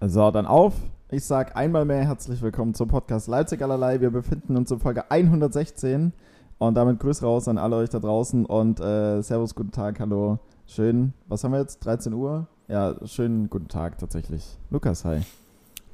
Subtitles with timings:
[0.00, 0.74] So, dann auf.
[1.10, 4.00] Ich sag einmal mehr herzlich willkommen zum Podcast Leipzig allerlei.
[4.00, 6.12] Wir befinden uns in Folge 116
[6.58, 10.38] und damit Grüß raus an alle euch da draußen und äh, Servus, guten Tag, hallo.
[10.66, 11.84] Schön, was haben wir jetzt?
[11.84, 12.46] 13 Uhr?
[12.68, 14.58] Ja, schönen guten Tag tatsächlich.
[14.68, 15.22] Lukas, hi.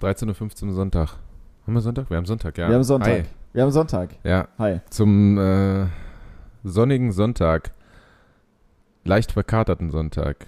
[0.00, 1.18] 13.15 Uhr Sonntag.
[1.64, 2.10] Haben wir Sonntag?
[2.10, 2.68] Wir haben Sonntag, ja.
[2.68, 3.08] Wir haben Sonntag.
[3.08, 3.24] Hi.
[3.52, 4.16] Wir haben Sonntag.
[4.24, 4.80] Ja, Hi.
[4.90, 5.86] zum äh,
[6.64, 7.72] sonnigen Sonntag.
[9.04, 10.46] Leicht verkaterten Sonntag.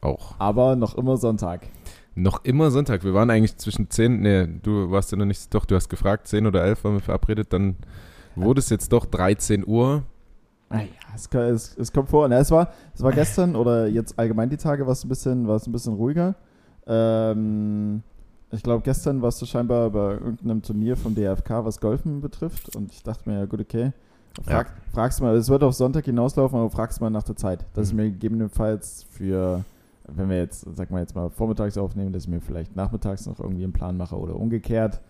[0.00, 0.34] Auch.
[0.40, 1.68] Aber noch immer Sonntag.
[2.14, 3.04] Noch immer Sonntag.
[3.04, 6.28] Wir waren eigentlich zwischen 10, nee, du warst ja noch nicht, doch, du hast gefragt,
[6.28, 7.76] 10 oder 11 waren wir verabredet, dann
[8.36, 10.02] wurde es jetzt doch 13 Uhr.
[10.68, 12.26] Ah ja, es, es, es kommt vor.
[12.28, 15.46] Na, es, war, es war gestern oder jetzt allgemein die Tage war es ein bisschen,
[15.46, 16.34] war es ein bisschen ruhiger.
[16.86, 18.02] Ähm,
[18.50, 22.74] ich glaube, gestern warst du scheinbar bei irgendeinem Turnier vom DFK, was Golfen betrifft.
[22.76, 23.92] Und ich dachte mir, ja gut, okay.
[24.44, 27.66] Frag, Fragst mal, es wird auf Sonntag hinauslaufen, aber fragst mal nach der Zeit.
[27.74, 28.00] Dass ich Mhm.
[28.00, 29.64] mir gegebenenfalls für,
[30.08, 33.38] wenn wir jetzt, sag mal jetzt mal vormittags aufnehmen, dass ich mir vielleicht nachmittags noch
[33.40, 35.00] irgendwie einen Plan mache oder umgekehrt.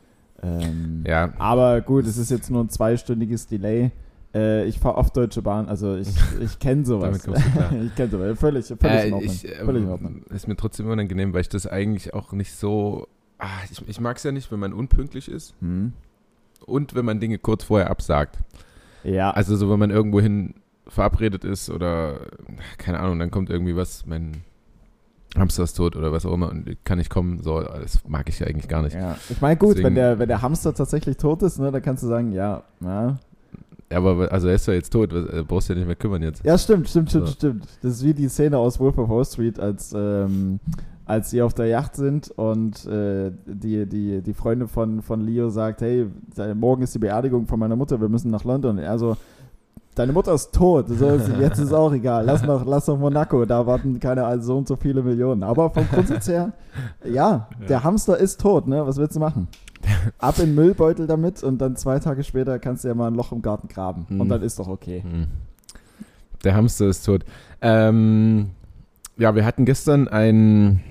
[0.43, 3.90] Ähm, Ja, aber gut, es ist jetzt nur ein zweistündiges Delay.
[4.34, 6.09] Äh, ich fahre oft Deutsche Bahn, also ich,
[6.40, 7.26] ich kenne sowas.
[7.84, 8.38] Ich kenne sowas.
[8.38, 9.30] Völlig, völlig äh, in Ordnung.
[9.32, 10.23] ich, äh, völlig in Ordnung.
[10.30, 13.06] ist mir trotzdem unangenehm, weil ich das eigentlich auch nicht so.
[13.38, 15.93] Ah, ich ich mag es ja nicht, wenn man unpünktlich ist Hm.
[16.65, 18.38] und wenn man Dinge kurz vorher absagt.
[19.04, 20.54] Ja, Also so, wenn man irgendwohin
[20.87, 22.21] verabredet ist oder
[22.79, 24.43] keine Ahnung, dann kommt irgendwie was, mein
[25.37, 28.38] Hamster ist tot oder was auch immer und kann nicht kommen, so, das mag ich
[28.38, 28.95] ja eigentlich gar nicht.
[28.95, 29.16] ja.
[29.30, 32.02] ich meine, gut, Deswegen- wenn der, wenn der Hamster tatsächlich tot ist, ne, dann kannst
[32.02, 33.19] du sagen, ja, ja.
[33.91, 36.43] Aber also er ist ja jetzt tot, äh, brauchst du ja nicht mehr kümmern jetzt.
[36.45, 37.33] Ja, stimmt, stimmt, stimmt, So.
[37.35, 37.65] stimmt.
[37.83, 40.61] Das ist wie die Szene aus Wolf of Wall Street, als, ähm,
[41.05, 45.51] als sie auf der Yacht sind und äh, die, die, die Freundin von, von Leo
[45.51, 46.07] sagt, hey,
[46.55, 48.79] morgen ist die Beerdigung von meiner Mutter, wir müssen nach London.
[48.79, 49.17] Und er so,
[49.95, 53.45] deine Mutter ist tot, so ist, jetzt ist auch egal, lass noch, lass noch Monaco,
[53.45, 55.43] da warten keine also so und so viele Millionen.
[55.43, 56.52] Aber vom Grundsatz her,
[57.04, 58.87] ja, der Hamster ist tot, ne?
[58.87, 59.49] Was willst du machen?
[60.18, 63.15] Ab in den Müllbeutel damit und dann zwei Tage später kannst du ja mal ein
[63.15, 64.06] Loch im Garten graben.
[64.10, 64.28] Und Hm.
[64.28, 65.03] dann ist doch okay.
[65.03, 65.27] Hm.
[66.44, 67.25] Der Hamster ist tot.
[67.61, 68.50] Ähm,
[69.17, 70.83] ja, wir hatten gestern ein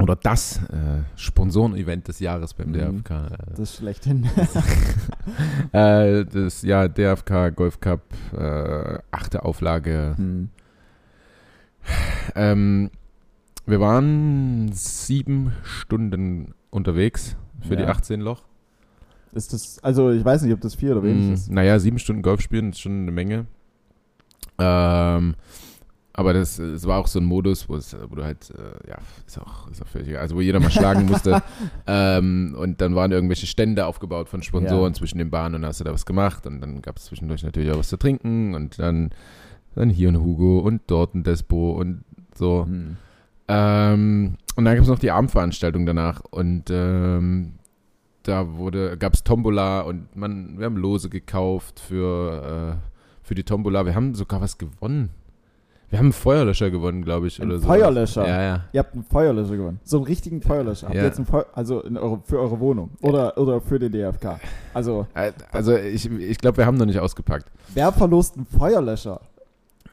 [0.00, 2.72] oder das äh, Sponsoren-Event des Jahres beim Mhm.
[3.02, 3.10] DFK.
[3.10, 4.24] Äh, Das ist schlechthin.
[5.72, 8.02] äh, das ja DFK Golf Cup,
[8.36, 10.14] äh, achte Auflage.
[10.16, 10.48] Hm.
[12.34, 12.90] Ähm,
[13.66, 17.88] wir waren sieben Stunden unterwegs für die Ja.
[17.90, 18.42] 18 Loch.
[19.32, 21.50] Ist das, also ich weiß nicht, ob das viel oder wenig Mm, ist.
[21.50, 23.46] Naja, sieben Stunden Golf spielen ist schon eine Menge.
[24.58, 25.34] Ähm,
[26.18, 28.96] aber das, es war auch so ein Modus, wo, es, wo du halt, äh, ja,
[29.24, 31.44] ist auch, ist auch völlig egal, also wo jeder mal schlagen musste.
[31.86, 34.98] ähm, und dann waren irgendwelche Stände aufgebaut von Sponsoren Ja.
[34.98, 36.44] zwischen den Bahnen und hast du da was gemacht.
[36.48, 39.10] Und dann gab es zwischendurch natürlich auch was zu trinken und dann,
[39.76, 42.02] dann hier ein Hugo und dort ein Despo und
[42.34, 42.66] so.
[42.66, 42.96] Hm.
[43.46, 47.52] Ähm, und dann gab es noch die Abendveranstaltung danach und ähm,
[48.24, 53.44] da wurde, gab es Tombola und man, wir haben Lose gekauft für, äh, für die
[53.44, 53.86] Tombola.
[53.86, 55.10] Wir haben sogar was gewonnen.
[55.90, 57.40] Wir haben einen Feuerlöscher gewonnen, glaube ich.
[57.40, 57.60] Ein oder.
[57.60, 58.26] Feuerlöscher?
[58.28, 58.64] Ja, ja.
[58.72, 59.80] Ihr habt einen Feuerlöscher gewonnen.
[59.84, 60.86] So einen richtigen Feuerlöscher.
[60.88, 61.06] Habt ihr Ja.
[61.06, 64.38] jetzt einen Feu also eure, für eure Wohnung oder, oder für den DFK?
[64.74, 67.46] Also, Äh, Also ich, ich glaube, wir haben noch nicht ausgepackt.
[67.72, 69.20] wer verlost einen Feuerlöscher?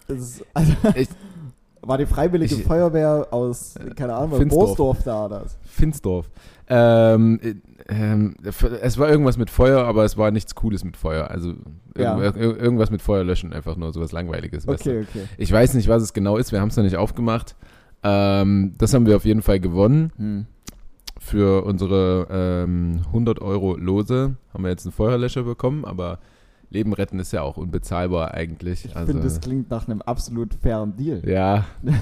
[0.08, 1.08] Das ist, also, Ich-
[1.82, 4.66] war die Freiwillige Ich- Feuerwehr aus, keine Ahnung, Finsdorf.
[4.68, 5.58] Borsdorf da oder was?
[5.64, 6.30] Finsdorf.
[6.68, 7.56] Ähm, äh,
[7.88, 11.30] ähm, es war irgendwas mit Feuer, aber es war nichts Cooles mit Feuer.
[11.30, 11.54] Also
[11.98, 12.18] Ja.
[12.20, 14.68] irgend, ir- irgendwas mit Feuer löschen, einfach nur sowas Langweiliges.
[14.68, 15.26] Okay, okay.
[15.38, 16.52] Ich weiß nicht, was es genau ist.
[16.52, 17.56] Wir haben es noch nicht aufgemacht.
[18.04, 20.12] Ähm, das haben wir auf jeden Fall gewonnen.
[20.18, 20.46] Hm.
[21.20, 26.20] Für unsere ähm, 100 Euro Lose haben wir jetzt einen Feuerlöscher bekommen, aber
[26.70, 28.86] Leben retten ist ja auch unbezahlbar eigentlich.
[28.86, 31.22] Ich also, finde, das klingt nach einem absolut fairen Deal.
[31.28, 31.66] ja.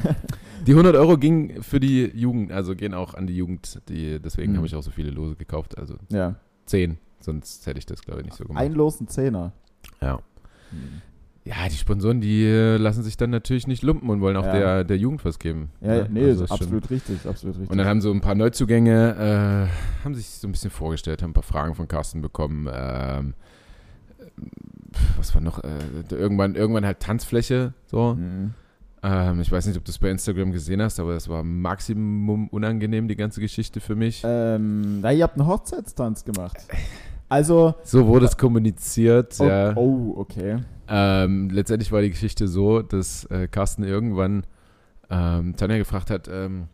[0.65, 3.81] Die 100 Euro gingen für die Jugend, also gehen auch an die Jugend.
[3.89, 4.57] Die, deswegen Mhm.
[4.57, 5.77] habe ich auch so viele Lose gekauft.
[5.77, 6.35] Also Ja.
[6.65, 8.63] 10, sonst hätte ich das, glaube ich, nicht so gemacht.
[8.63, 9.51] Ein Los, ein Zehner.
[10.01, 10.19] ja.
[10.71, 11.01] Hm.
[11.45, 14.53] ja, die Sponsoren, die äh, lassen sich dann natürlich nicht lumpen und wollen auch Ja.
[14.53, 15.69] der, der Jugend was geben.
[15.81, 17.69] Ja, Ja, nee, also schon- absolut richtig, absolut richtig.
[17.69, 21.31] Und dann haben so ein paar Neuzugänge, äh, haben sich so ein bisschen vorgestellt, haben
[21.31, 22.69] ein paar Fragen von Carsten bekommen.
[22.73, 23.33] Ähm,
[25.17, 25.61] was war noch?
[25.63, 25.69] Äh,
[26.11, 27.73] irgendwann, irgendwann halt Tanzfläche.
[27.87, 28.15] So.
[28.15, 28.53] Hm.
[29.03, 32.47] Ähm, ich weiß nicht, ob du es bei Instagram gesehen hast, aber das war Maximum
[32.47, 34.23] unangenehm, die ganze Geschichte für mich.
[34.25, 36.57] Ähm, na, ihr habt einen Hochzeitstanz gemacht.
[37.29, 39.37] Also, So wurde es kommuniziert.
[39.39, 39.75] oh, ja.
[39.75, 40.57] oh okay.
[40.87, 44.45] Ähm, letztendlich war die Geschichte so, dass äh, Carsten irgendwann
[45.09, 46.67] ähm, Tanja gefragt hat, ähm,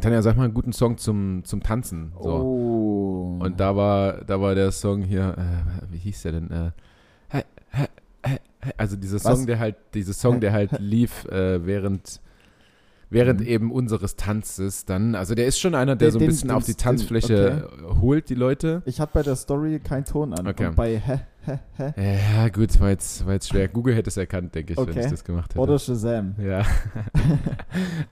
[0.00, 2.12] Tanja, sag mal einen guten Song zum, zum Tanzen.
[2.20, 2.28] So.
[2.28, 3.38] Oh.
[3.40, 6.50] Und da war, da war der Song hier, äh, wie hieß der denn?
[6.50, 6.70] Äh,
[7.28, 7.86] hä, hä,
[8.76, 9.22] also dieser Was?
[9.22, 12.20] Song, der halt, dieser Song, der halt lief, äh, während
[13.10, 13.46] während Mhm.
[13.46, 16.56] eben unseres Tanzes dann, also der ist schon einer, der Den- so ein bisschen den-
[16.58, 17.70] auf die den- Tanzfläche
[18.02, 18.82] holt, die Leute.
[18.84, 20.46] Ich hatte bei der Story keinen Ton an.
[20.46, 20.66] Okay.
[20.66, 21.92] Und bei hä, hä, hä
[22.36, 23.66] Ja, gut, war jetzt, war jetzt schwer.
[23.68, 25.00] Google hätte es erkannt, denke ich, wenn Okay.
[25.06, 25.58] ich das gemacht hätte.
[25.60, 26.34] oder Shazam.
[26.38, 26.66] Ja.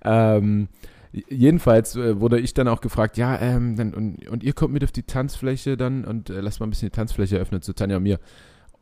[0.05, 0.69] ähm,
[1.13, 4.85] jedenfalls äh, wurde ich dann auch gefragt, ja, ähm, dann, und, und ihr kommt mit
[4.85, 7.97] auf die Tanzfläche dann und äh, lasst mal ein bisschen die Tanzfläche öffnen zu Tanja
[7.99, 8.19] und mir.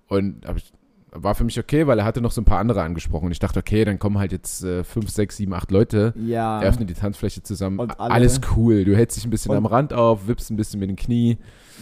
[0.09, 0.73] Und hab ich,
[1.15, 3.27] war für mich okay, weil er hatte noch so ein paar andere angesprochen.
[3.27, 6.61] Und ich dachte, okay, dann kommen halt jetzt äh, fünf, sechs, sieben, acht Leute, Ja.
[6.61, 7.81] eröffnen die Tanzfläche zusammen.
[7.81, 8.85] Alle- Alles cool.
[8.85, 11.39] Du hältst dich ein bisschen Und- am Rand auf, wippst ein bisschen mit den Knie.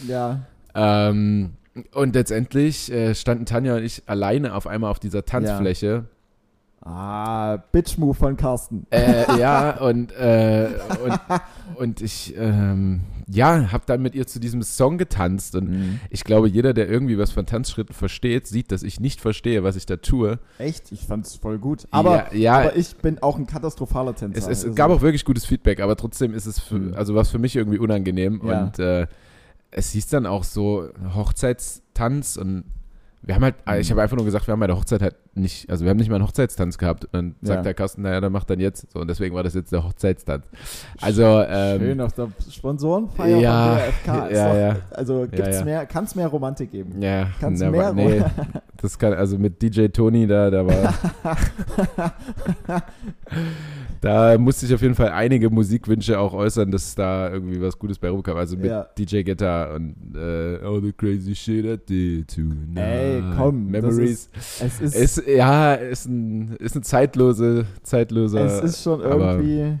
[0.07, 0.41] Ja.
[0.75, 1.51] Ähm,
[1.93, 6.05] und letztendlich äh, standen Tanja und ich alleine auf einmal auf dieser Tanzfläche.
[6.85, 8.85] Ah, Bitch-Move von Carsten.
[8.89, 10.67] Äh, ja, und, äh,
[11.03, 11.19] und,
[11.75, 15.55] und ich, ähm, ja, habe dann mit ihr zu diesem Song getanzt.
[15.55, 15.99] Und Mhm.
[16.09, 19.75] ich glaube, jeder, der irgendwie was von Tanzschritten versteht, sieht, dass ich nicht verstehe, was
[19.75, 20.39] ich da tue.
[20.57, 20.91] Echt?
[20.91, 21.87] Ich fand's voll gut.
[21.91, 24.37] Aber, ja, ja aber ich bin auch ein katastrophaler Tänzer.
[24.37, 26.93] es, es Also- gab auch wirklich gutes Feedback, aber trotzdem ist es, für, Mhm.
[26.95, 28.41] also was für mich irgendwie unangenehm.
[28.45, 28.63] Ja.
[28.65, 29.07] Und äh,
[29.71, 32.63] es hieß dann auch so Hochzeitstanz und
[33.25, 33.73] wir haben halt, Mhm.
[33.79, 35.97] ich habe einfach nur gesagt, wir haben bei der Hochzeit halt nicht, also wir haben
[35.97, 37.05] nicht mal einen Hochzeitstanz gehabt.
[37.05, 37.63] Und dann sagt Ja.
[37.63, 38.91] der Carsten, naja, dann macht dann jetzt.
[38.91, 40.45] So, und deswegen war das jetzt der Hochzeitstanz.
[41.01, 44.27] Also, ähm, Schön auf der Sponsorenfeier Ja, von BFK.
[44.27, 44.75] Ist ja, doch, ja.
[44.91, 45.65] Also gibt's ja.
[45.65, 47.01] mehr, kann es mehr Romantik geben?
[47.01, 48.21] Ja, Kannst na, mehr- nee,
[48.81, 50.93] das kann, also mit DJ Tony da, da war,
[54.01, 57.97] da musste ich auf jeden Fall einige Musikwünsche auch äußern, dass da irgendwie was Gutes
[57.99, 58.35] bei rumkam.
[58.37, 58.71] Also mit.
[58.97, 62.77] DJ Guetta und äh, All the crazy shit I did tonight.
[62.77, 64.29] Ey, komm, das Memories.
[64.59, 68.41] Es ist, ist, ja, ist ein, ist ein zeitlose, zeitloser.
[68.45, 69.79] es ist schon irgendwie.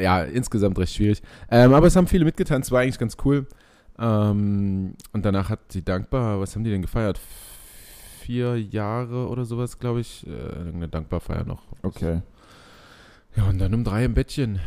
[0.00, 1.22] Ja, insgesamt recht schwierig.
[1.50, 3.46] Ähm, aber es haben viele mitgetanzt, war eigentlich ganz cool.
[3.98, 7.20] Ähm, und danach hat die Dankbar, was haben die denn gefeiert?
[8.20, 10.26] Vier Jahre oder sowas, glaube ich.
[10.26, 11.62] Äh, eine Dankbarfeier noch.
[11.82, 12.20] Okay.
[13.36, 14.60] Ja, und dann um drei im Bettchen.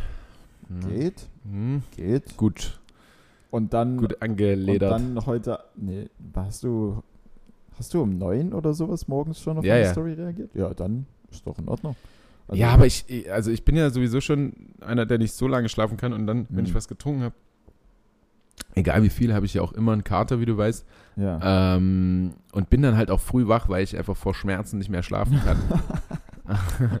[0.68, 0.88] Hm.
[0.88, 1.82] Geht, Hm.
[1.96, 2.36] geht.
[2.36, 2.80] Gut,
[3.54, 4.90] Und dann, gut und angeledert.
[4.90, 5.60] dann heute.
[5.76, 7.04] Nee, hast du.
[7.78, 9.92] Hast du um neun oder sowas morgens schon auf Ja, meine ja.
[9.92, 10.50] Story reagiert?
[10.54, 11.94] Ja, dann ist doch in Ordnung.
[12.48, 15.68] Also- ja, aber ich, also ich bin ja sowieso schon einer, der nicht so lange
[15.68, 17.34] schlafen kann und dann, wenn ich was getrunken habe,
[18.74, 20.84] egal wie viel, habe ich ja auch immer einen Kater, wie du weißt.
[21.16, 21.76] Ja.
[21.76, 25.04] Ähm, und bin dann halt auch früh wach, weil ich einfach vor Schmerzen nicht mehr
[25.04, 25.58] schlafen kann.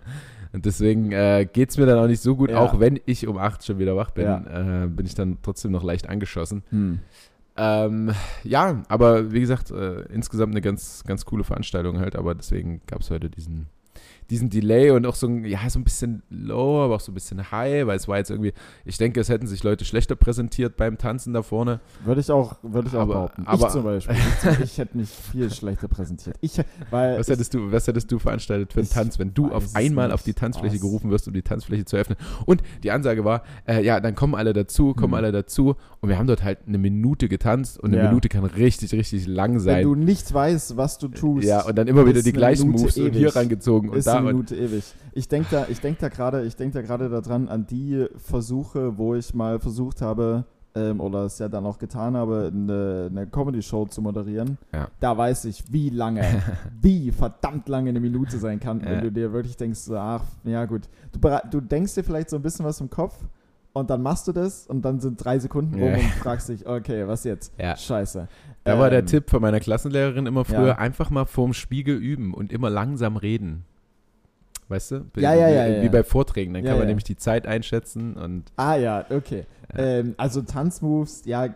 [0.54, 2.60] und deswegen äh, geht es mir dann auch nicht so gut, Ja.
[2.60, 4.84] auch wenn ich um 8 schon wieder wach bin, Ja.
[4.84, 6.62] äh, bin ich dann trotzdem noch leicht angeschossen.
[6.70, 7.00] Hm.
[7.56, 8.10] Ähm,
[8.42, 13.00] ja, aber wie gesagt, äh, insgesamt eine ganz, ganz coole Veranstaltung halt, aber deswegen gab
[13.00, 13.66] es heute diesen,
[14.30, 17.14] diesen Delay und auch so ein, ja, so ein bisschen low, aber auch so ein
[17.14, 18.52] bisschen high, weil es war jetzt irgendwie,
[18.84, 21.80] ich denke, es hätten sich Leute schlechter präsentiert beim Tanzen da vorne.
[22.04, 23.42] Würde ich auch, würde ich auch Aber- behaupten.
[23.46, 24.16] aber- ich zum Beispiel.
[24.54, 26.36] Ich, ich hätte mich viel schlechter präsentiert.
[26.40, 26.58] Ich,
[26.90, 30.10] weil Was hättest du, was hättest du veranstaltet für einen Tanz, wenn du auf einmal
[30.12, 30.80] auf die Tanzfläche Was?
[30.80, 32.16] gerufen wirst, um die Tanzfläche zu öffnen?
[32.46, 35.14] Und die Ansage war, äh, ja, dann kommen alle dazu, kommen Hm.
[35.14, 35.76] alle dazu.
[36.00, 38.08] Und wir haben dort halt eine Minute getanzt und eine Ja.
[38.08, 39.82] Minute kann richtig, richtig lang wenn sein.
[39.82, 42.96] du nicht weißt, was du tust, ja, und dann immer wieder die gleichen Minute Moves
[42.98, 44.84] und hier rangezogen und da und Minute ewig.
[45.12, 48.98] Ich denke da, ich denke da gerade, ich denke da gerade daran an die Versuche,
[48.98, 50.44] wo ich mal versucht habe
[50.74, 54.58] ähm, oder es ja dann auch getan habe, eine, eine Comedy-Show zu moderieren.
[54.72, 54.88] Ja.
[55.00, 56.22] Da weiß ich, wie lange,
[56.82, 59.00] wie verdammt lange eine Minute sein kann, wenn Ja.
[59.02, 60.82] du dir wirklich denkst, ach, ja gut,
[61.12, 61.18] du,
[61.50, 63.14] du denkst dir vielleicht so ein bisschen was im Kopf.
[63.76, 65.94] Und dann machst du das und dann sind drei Sekunden rum Ja.
[65.96, 67.52] und fragst dich, okay, was jetzt?
[67.58, 67.76] Ja.
[67.76, 68.28] Scheiße.
[68.62, 70.78] Da war der Ähm, Tipp von meiner Klassenlehrerin immer früher, Ja.
[70.78, 73.64] einfach mal vorm Spiegel üben und immer langsam reden.
[74.68, 75.04] Weißt du?
[75.16, 76.54] Ja, ja, ja, Wie, ja, wie bei Vorträgen.
[76.54, 76.88] Dann Ja, kann man ja.
[76.88, 79.44] nämlich die Zeit einschätzen und Ah ja, okay.
[79.76, 81.48] Ähm, also Tanzmoves, ja,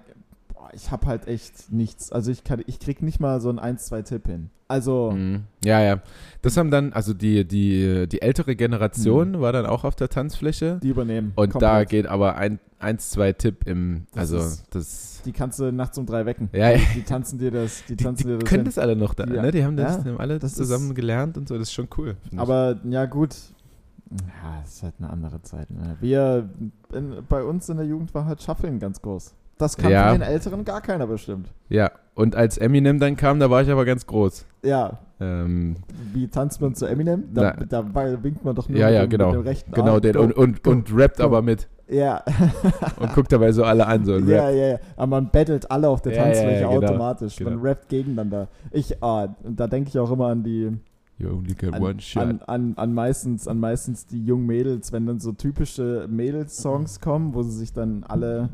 [0.69, 2.13] boah, ich habe halt echt nichts.
[2.13, 4.51] Also ich kann, ich krieg nicht mal so ein 1, 2 Tipp hin.
[4.71, 5.45] Also, Mhm.
[5.65, 6.03] Ja, ja.
[6.43, 9.41] Das haben dann, also die, die, die ältere Generation Mhm.
[9.41, 10.79] war dann auch auf der Tanzfläche.
[10.83, 11.33] die übernehmen.
[11.37, 11.89] Und da komplett.
[11.89, 15.97] geht aber ein, eins, zwei Tipp im, Das also ist- das, Die kannst du nachts
[15.99, 16.49] um drei wecken.
[16.53, 16.77] Ja, ja.
[16.79, 18.65] Die, die tanzen dir das, die die, tanzen die dir das können hin.
[18.67, 19.41] das alle noch da, Ja.
[19.43, 19.51] ne?
[19.51, 21.73] Die haben das, Ja, die haben alle das zusammen ist- gelernt und so, das ist
[21.73, 22.17] schon cool.
[22.23, 22.39] find ich.
[22.39, 23.35] Aber ja, gut.
[24.11, 25.71] Ja, es ist halt eine andere Zeit.
[25.71, 25.97] Ne?
[26.01, 26.49] Wir,
[26.95, 29.35] in, bei uns in der Jugend war halt Shuffling ganz groß.
[29.59, 30.11] Das kann Ja.
[30.11, 31.53] von den Älteren gar keiner bestimmt.
[31.69, 34.45] ja, und als Eminem dann kam, da war ich aber ganz groß.
[34.65, 35.77] Ja, Ähm,
[36.13, 37.25] wie tanzt man zu Eminem?
[37.35, 37.65] Da, Na.
[37.83, 39.27] da winkt man doch nur ja, mit, ja, dem, genau.
[39.33, 40.01] mit dem rechten Genau, Arm.
[40.01, 41.25] den, und, und, go, und rappt go.
[41.25, 42.23] aber mit Ja.
[43.01, 44.79] und guckt dabei so alle an, so ein Ja, ja, ja.
[44.97, 46.87] Aber man battelt alle auf der Ja, Tanzfläche ja, genau.
[46.87, 47.41] automatisch.
[47.41, 47.65] Man Genau.
[47.65, 48.47] rappt gegeneinander.
[48.71, 50.71] Ich, ah, da denke ich auch immer an die,
[51.19, 52.23] You only get an, one shot.
[52.23, 56.07] an, an, an meistens, an meistens die jungen Mädels, wenn dann so typische.
[56.09, 58.51] Mädels-Songs kommen, wo sie sich dann alle,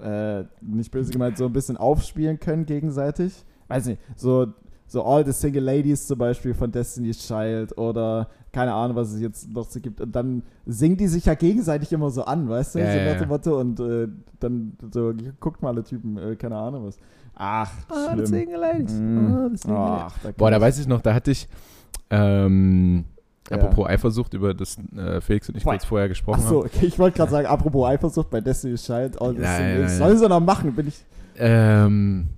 [0.00, 3.44] äh, nicht böse gemeint, so ein bisschen aufspielen können gegenseitig.
[3.68, 4.48] Weiß nicht, so,
[4.86, 9.20] so All the Single Ladies zum Beispiel von Destiny's Child oder keine Ahnung, was es
[9.20, 10.00] jetzt noch so gibt.
[10.00, 12.78] Und dann singen die sich ja gegenseitig immer so an, weißt du?
[12.80, 13.26] Ja, so ja, ja.
[13.26, 14.08] Motto und äh,
[14.40, 16.98] dann so, guckt mal alle Typen, äh, keine Ahnung was.
[17.34, 17.70] Ach,
[18.12, 18.26] schlimm.
[18.90, 19.56] Mm.
[19.68, 21.48] Ach, da Boah, da weiß ich noch, da hatte ich,
[22.10, 23.04] ähm,
[23.50, 23.56] Ja.
[23.56, 25.72] apropos Eifersucht, über das äh, Felix und ich Boah.
[25.72, 26.70] kurz vorher gesprochen Ach so, haben.
[26.74, 30.18] okay, ich wollte gerade sagen, apropos Eifersucht bei Destiny's Child, All the Nein, nein, Sollen
[30.18, 31.04] sie noch machen, bin ich.
[31.36, 32.28] Ähm,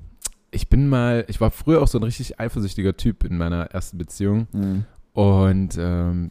[0.50, 3.99] ich bin mal, ich war früher auch so ein richtig eifersüchtiger Typ in meiner ersten
[3.99, 4.47] Beziehung
[5.12, 6.31] und ähm,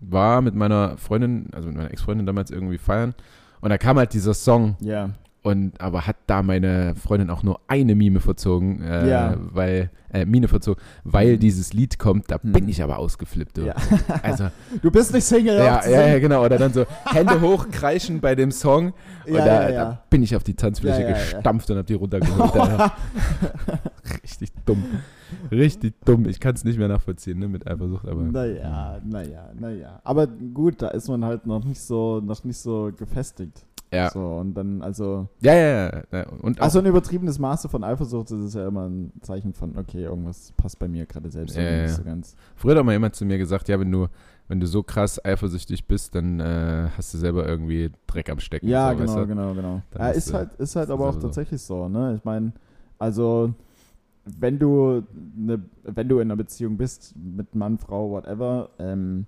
[0.00, 3.14] war mit meiner Freundin, also mit meiner Ex-Freundin damals irgendwie feiern
[3.60, 5.10] und da kam halt dieser Song Ja.
[5.42, 9.36] Und aber hat da meine Freundin auch nur eine Mime verzogen, äh, Ja.
[9.38, 11.40] weil äh, Mine verzogen, weil Mhm.
[11.40, 12.52] dieses Lied kommt, da Mhm.
[12.52, 13.56] bin ich aber ausgeflippt.
[13.56, 13.62] Du.
[13.62, 13.74] Ja.
[14.22, 14.48] Also
[14.82, 16.44] Du bist nicht Single, ja, ja, ja, genau.
[16.44, 18.92] Oder dann so Hände hoch, kreischen bei dem Song.
[19.26, 22.52] Und Ja, da, da bin ich auf die Tanzfläche gestampft und hab die runtergeholt.
[24.22, 24.84] Richtig dumm.
[25.50, 26.26] Richtig dumm.
[26.28, 28.20] Ich kann es nicht mehr nachvollziehen, ne, mit Eifersucht, aber.
[28.22, 30.00] Naja, naja, naja.
[30.04, 33.64] Aber gut, da ist man halt noch nicht so, noch nicht so gefestigt.
[33.92, 34.10] Ja.
[34.10, 35.28] So, und dann, also.
[35.40, 36.26] Ja, ja, ja.
[36.40, 40.04] Und Also ein übertriebenes Maße von Eifersucht das ist ja immer ein Zeichen von, okay,
[40.04, 42.34] irgendwas passt bei mir gerade selbst Ja, nicht so ganz.
[42.56, 44.06] früher hat mal jemand zu mir gesagt, ja, wenn du,
[44.48, 48.66] wenn du so krass eifersüchtig bist, dann äh, hast du selber irgendwie Dreck am Stecken.
[48.66, 49.26] Ja, so, genau, weißt du?
[49.26, 49.82] genau, genau.
[49.90, 52.14] Dann Ja, ist, ist äh, halt, ist halt aber auch tatsächlich so, ne?
[52.16, 52.52] Ich meine,
[52.98, 53.52] also
[54.24, 55.02] wenn du
[55.36, 59.26] ne, wenn du in einer Beziehung bist mit Mann, Frau, whatever, ähm,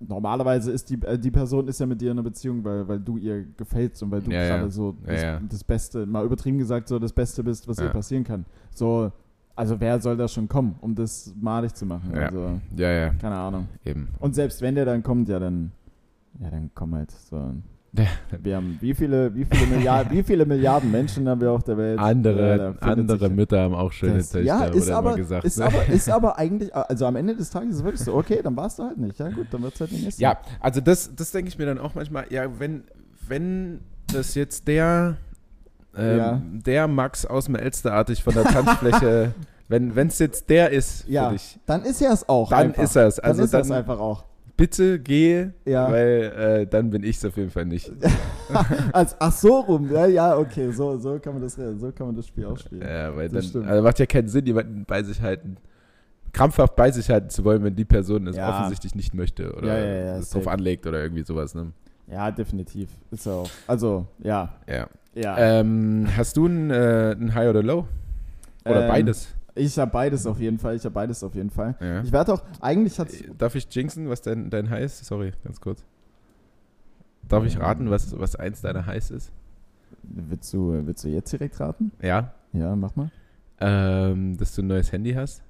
[0.00, 2.98] normalerweise ist die, äh, die Person ist ja mit dir in einer Beziehung, weil, weil
[3.00, 4.56] du ihr gefällst und weil du Ja, ja.
[4.58, 5.40] gerade so Ja, das, ja.
[5.48, 8.44] das Beste, mal übertrieben gesagt, so das Beste bist, was ihr passieren kann.
[8.72, 9.12] So,
[9.54, 12.12] also wer soll da schon kommen, um das malig zu machen?
[12.14, 12.26] Ja.
[12.28, 13.68] Also, Ja, ja, keine Ahnung.
[13.84, 14.08] eben.
[14.18, 15.72] Und selbst wenn der dann kommt, ja dann,
[16.40, 17.52] ja dann komm halt so.
[17.92, 18.04] Ja.
[18.40, 21.76] Wir haben wie viele, wie viele Milliarden, wie viele Milliarden Menschen haben wir auf der
[21.76, 21.98] Welt?
[21.98, 25.44] Ja, Andere, findet andere Mütter haben auch schöne das, Töchter, ja, ist aber, immer gesagt.
[25.44, 25.64] ist, ne?
[25.64, 28.56] aber, ist aber eigentlich, also am Ende des Tages ist es wirklich so, okay, dann
[28.56, 29.18] warst du halt nicht.
[29.18, 30.22] Ja gut, dann wird es halt nächste.
[30.22, 32.84] Ja, also das, das denke ich mir dann auch manchmal, ja, wenn,
[33.26, 33.80] wenn
[34.12, 35.16] das jetzt der,
[35.96, 36.42] ähm, Ja.
[36.44, 39.34] der Max aus dem Elsterartig von der Tanzfläche,
[39.68, 42.84] wenn es jetzt der ist Ja, für dich, dann ist er es auch dann einfach.
[42.84, 43.18] ist er es.
[43.18, 44.24] Also dann ist er es einfach auch.
[44.60, 45.90] Bitte geh, Ja.
[45.90, 47.90] weil äh, dann bin ich es auf jeden Fall nicht.
[48.92, 52.16] Also, ach so rum, ja, ja, okay, so, so, kann man das, so kann man
[52.16, 52.82] das Spiel auch spielen.
[52.82, 55.56] Ja, weil Das dann also macht ja keinen Sinn, jemanden bei sich halten,
[56.32, 58.48] krampfhaft bei sich halten zu wollen, wenn die Person es Ja.
[58.50, 61.54] offensichtlich nicht möchte oder Ja, ja, ja, es drauf anlegt oder irgendwie sowas.
[61.54, 61.70] Ne?
[62.10, 62.88] Ja, definitiv.
[63.12, 63.50] Ist er auch.
[63.68, 64.88] Also, ja, Ja.
[65.14, 65.38] ja.
[65.38, 67.86] Ähm, hast du ein, äh, ein High oder Low?
[68.64, 69.28] Oder Ähm, beides?
[69.54, 70.76] Ich habe beides auf jeden Fall.
[70.76, 71.76] Ich habe beides auf jeden Fall.
[71.80, 72.02] Ja.
[72.02, 75.04] Ich werde auch, eigentlich hat Darf ich jinxen, was dein, dein ist?
[75.04, 75.84] Sorry, ganz kurz.
[77.28, 79.32] Darf ich raten, was, was eins deiner Highs ist?
[80.02, 81.92] Willst du, willst du jetzt direkt raten?
[82.02, 82.32] Ja.
[82.52, 83.10] Ja, mach mal.
[83.60, 85.42] Ähm, dass du ein neues Handy hast?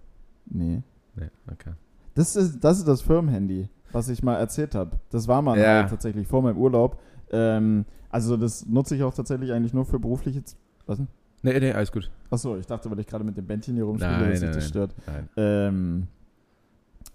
[0.47, 0.83] Nee.
[1.15, 1.73] Nee, okay.
[2.15, 4.99] Das ist das, ist das Firmenhandy, was ich mal erzählt habe.
[5.11, 5.85] Das war mal Ja.
[5.85, 7.01] tatsächlich vor meinem Urlaub.
[7.31, 10.45] Ähm, also das nutze ich auch tatsächlich eigentlich nur für berufliche...
[10.45, 11.09] Z was denn?
[11.43, 12.11] Nee, nee, alles gut.
[12.31, 14.69] Achso, ich dachte, weil ich gerade mit dem Bändchen hier rumspiele, Nein, dass sich das
[14.69, 14.95] stört.
[15.07, 15.29] Nein.
[15.37, 16.07] Ähm,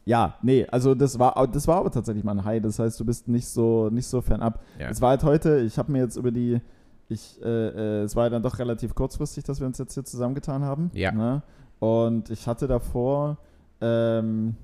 [0.06, 2.62] ja, nee, also das war, das war aber tatsächlich mal ein High.
[2.62, 4.62] Das heißt, du bist nicht so, nicht so fernab.
[4.80, 4.90] Ja.
[4.90, 6.62] Es war halt heute, ich habe mir jetzt über die,
[7.10, 10.04] ich, äh, äh, es war ja dann doch relativ kurzfristig, dass wir uns jetzt hier
[10.04, 10.92] zusammengetan haben.
[10.94, 11.12] Ja.
[11.12, 11.42] Ne?
[11.80, 13.38] Und ich hatte davor,
[13.82, 14.56] ähm,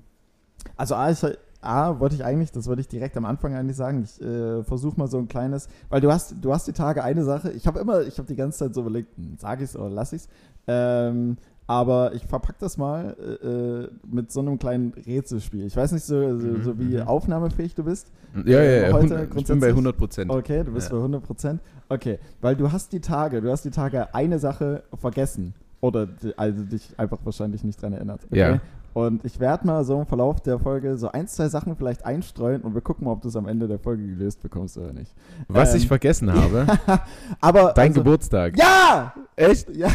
[0.76, 1.24] also A, ich,
[1.62, 4.98] A, wollte ich eigentlich, das wollte ich direkt am Anfang eigentlich sagen, ich äh, versuche
[4.98, 7.78] mal so ein kleines, weil du hast, du hast die Tage eine Sache, ich habe
[7.80, 10.28] immer, ich habe die ganze Zeit so überlegt, sage ich es oder lasse ich es,
[10.66, 11.36] ähm,
[11.68, 15.64] aber ich verpacke das mal äh, äh, mit so einem kleinen Rätselspiel.
[15.64, 17.02] Ich weiß nicht, so, so, so wie Mhm.
[17.02, 18.10] aufnahmefähig du bist.
[18.44, 18.92] Ja, ja, ja.
[18.92, 20.30] Heute ich bin bei 100 Prozent.
[20.30, 20.96] Okay, du bist Ja.
[20.96, 21.60] bei 100 Prozent.
[21.88, 25.54] Okay, weil du hast die Tage, du hast die Tage eine Sache vergessen.
[25.80, 28.24] Oder also dich einfach wahrscheinlich nicht dran erinnert.
[28.26, 28.38] Okay?
[28.38, 28.60] Ja.
[28.94, 32.60] Und ich werde mal so im Verlauf der Folge so ein, zwei Sachen vielleicht einstreuen
[32.62, 35.14] und wir gucken mal, ob du es am Ende der Folge gelöst bekommst oder nicht.
[35.48, 36.66] Was Ähm, ich vergessen habe,
[37.40, 37.72] Aber.
[37.74, 38.58] dein also, Geburtstag.
[38.58, 39.14] Ja!
[39.34, 39.74] Echt?
[39.74, 39.88] Ja!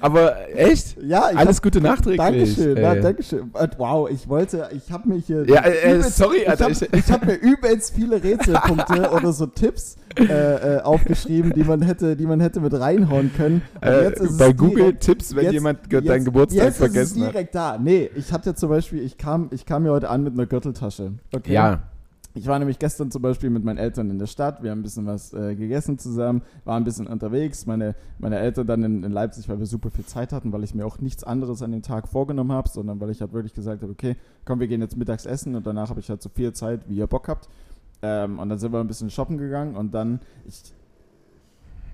[0.00, 0.96] Aber echt?
[1.02, 2.16] Ja, ich Alles hab, Gute nachträglich.
[2.56, 2.94] Dankeschön, ja.
[2.94, 3.50] Dankeschön.
[3.76, 5.44] Wow, ich wollte, ich habe mir hier.
[5.48, 9.46] Ja, äh, äh, übelst- sorry, Alter, Ich habe hab mir übelst viele Rätselpunkte oder so
[9.46, 10.22] Tipps äh,
[10.76, 13.62] äh, aufgeschrieben, die man hätte, die man hätte mit reinhauen können.
[13.80, 17.26] Äh, bei direkt- Google Tipps, wenn jetzt- jemand jetzt- deinen Geburtstag jetzt vergessen ist es
[17.26, 17.32] hat.
[17.34, 17.78] direkt da.
[17.78, 21.12] Nee, ich hatte zum Beispiel, ich kam, ich kam hier heute an mit einer Gürteltasche.
[21.34, 21.52] Okay?
[21.52, 21.82] Ja,
[22.34, 24.62] Ich war nämlich gestern zum Beispiel mit meinen Eltern in der Stadt.
[24.62, 27.66] Wir haben ein bisschen was äh, gegessen zusammen, waren ein bisschen unterwegs.
[27.66, 30.74] Meine, meine Eltern dann in, in Leipzig, weil wir super viel Zeit hatten, weil ich
[30.74, 33.82] mir auch nichts anderes an dem Tag vorgenommen habe, sondern weil ich halt wirklich gesagt
[33.82, 36.52] habe, okay, komm, wir gehen jetzt mittags essen und danach habe ich halt so viel
[36.52, 37.48] Zeit, wie ihr Bock habt.
[38.02, 40.62] Ähm, und dann sind wir ein bisschen shoppen gegangen und dann ich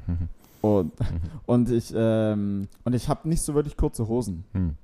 [0.61, 0.93] und,
[1.47, 4.45] und ich ähm, und ich habe nicht so wirklich kurze Hosen.
[4.53, 4.77] Hm.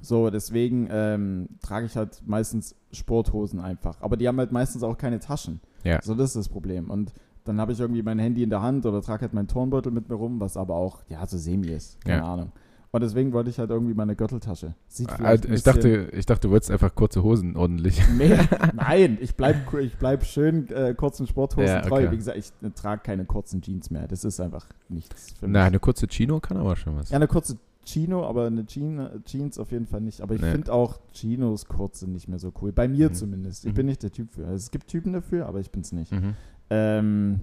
[0.00, 4.00] So, deswegen ähm, trage ich halt meistens Sporthosen einfach.
[4.00, 5.60] Aber die haben halt meistens auch keine Taschen.
[5.84, 6.00] Ja.
[6.02, 6.90] So, das ist das Problem.
[6.90, 7.12] Und
[7.44, 10.08] dann habe ich irgendwie mein Handy in der Hand oder trage halt meinen Turnbeutel mit
[10.08, 12.00] mir rum, was aber auch, ja, so semi ist.
[12.04, 12.32] Keine Ja.
[12.32, 12.52] Ahnung.
[12.90, 14.74] Und deswegen wollte ich halt irgendwie meine Gürteltasche.
[14.86, 18.00] Sieht vielleicht ein Ich dachte, ich dachte, du wolltest einfach kurze Hosen ordentlich.
[18.16, 18.48] mehr.
[18.74, 22.04] Nein, ich bleib, ich bleib schön äh, kurzen Sporthosen Ja, treu.
[22.04, 22.12] okay.
[22.12, 24.08] Wie gesagt, ich äh, trage keine kurzen Jeans mehr.
[24.08, 25.52] Das ist einfach nichts für mich.
[25.52, 27.10] Na, eine kurze Chino kann aber schon was.
[27.10, 30.20] Ja, eine kurze Chino, aber eine Jean, Jeans auf jeden Fall nicht.
[30.20, 30.50] Aber ich Nee.
[30.52, 32.70] finde auch Chinos kurze nicht mehr so cool.
[32.72, 33.14] Bei mir Mhm.
[33.14, 33.64] zumindest.
[33.64, 33.76] Ich Mhm.
[33.76, 34.42] bin nicht der Typ für.
[34.44, 36.12] Also es gibt Typen dafür, aber ich bin's nicht.
[36.12, 36.34] Mhm.
[36.70, 37.40] Ähm,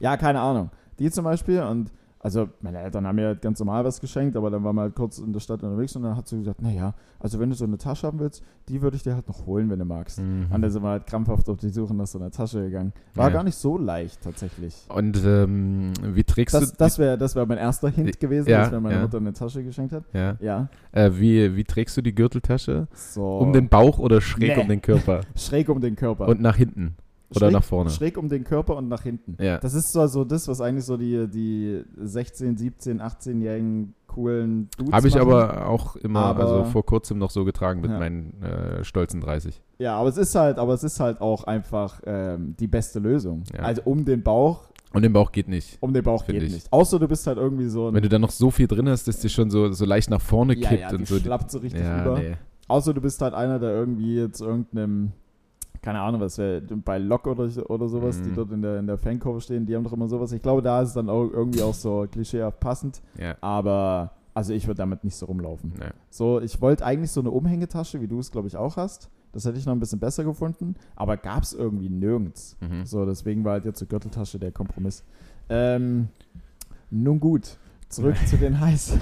[0.00, 0.70] ja, keine Ahnung.
[0.98, 1.92] Die zum Beispiel und
[2.26, 4.96] also meine Eltern haben mir halt ganz normal was geschenkt, aber dann waren wir halt
[4.96, 7.64] kurz in der Stadt unterwegs und dann hat sie gesagt, naja, also wenn du so
[7.64, 10.18] eine Tasche haben willst, die würde ich dir halt noch holen, wenn du magst.
[10.18, 10.46] Mhm.
[10.52, 12.92] Und dann sind wir halt krampfhaft auf die Suche nach so einer Tasche gegangen.
[13.14, 13.34] War Ja.
[13.34, 14.74] gar nicht so leicht tatsächlich.
[14.88, 18.62] Und ähm, wie trägst Das, du das wäre das wär mein erster Hint gewesen, Ja,
[18.62, 19.02] dass mir meine ja.
[19.02, 20.02] Mutter eine Tasche geschenkt hat.
[20.12, 20.34] ja.
[20.40, 20.68] Ja.
[20.90, 22.88] äh, wie, wie trägst du die Gürteltasche?
[22.92, 23.38] So.
[23.38, 24.62] Um den Bauch oder schräg Nee.
[24.62, 25.20] um den Körper?
[25.36, 26.26] schräg um den Körper.
[26.26, 26.96] Und nach hinten?
[27.30, 27.90] Oder schräg, nach vorne?
[27.90, 29.36] Schräg um den Körper und nach hinten.
[29.42, 29.58] Ja.
[29.58, 34.92] Das ist zwar so das, was eigentlich so die, die 16, 17, 18-jährigen coolen Dudes
[34.92, 35.28] Habe ich machen.
[35.30, 37.98] aber auch immer, Aber- also vor kurzem noch so getragen mit Ja.
[37.98, 39.60] meinen äh, stolzen 30.
[39.78, 43.42] Ja, aber es ist halt, aber es ist halt auch einfach ähm, die beste Lösung.
[43.52, 43.60] Ja.
[43.64, 45.76] Also um den Bauch, Und den Bauch geht nicht.
[45.80, 46.52] um den Bauch geht ich.
[46.52, 46.72] nicht.
[46.72, 49.06] Außer du bist halt irgendwie so ein Wenn du dann noch so viel drin hast,
[49.08, 51.18] dass die schon so, so leicht nach vorne ja, kippt ja, die und so.
[51.18, 52.18] schlappt so richtig ja, über.
[52.18, 52.36] nee.
[52.68, 55.12] Außer du bist halt einer, der irgendwie jetzt irgendeinem,
[55.86, 58.34] keine Ahnung, was wäre bei Lok oder, oder sowas, die Mhm.
[58.34, 60.32] dort in der, in der Fankurve stehen, die haben doch immer sowas.
[60.32, 63.00] Ich glaube, da ist es dann auch irgendwie auch so klischeehaft passend.
[63.16, 65.74] Ja, Aber, also ich würde damit nicht so rumlaufen.
[65.78, 65.84] nee.
[66.10, 69.10] So, ich wollte eigentlich so eine Umhängetasche, wie du es, glaube ich, auch hast.
[69.32, 72.56] Das hätte ich noch ein bisschen besser gefunden, aber gab es irgendwie nirgends.
[72.60, 72.84] Mhm.
[72.84, 75.04] So, deswegen war halt jetzt die Gürteltasche der Kompromiss.
[75.48, 76.08] Ähm,
[76.90, 78.98] nun gut, zurück zu den Heiß.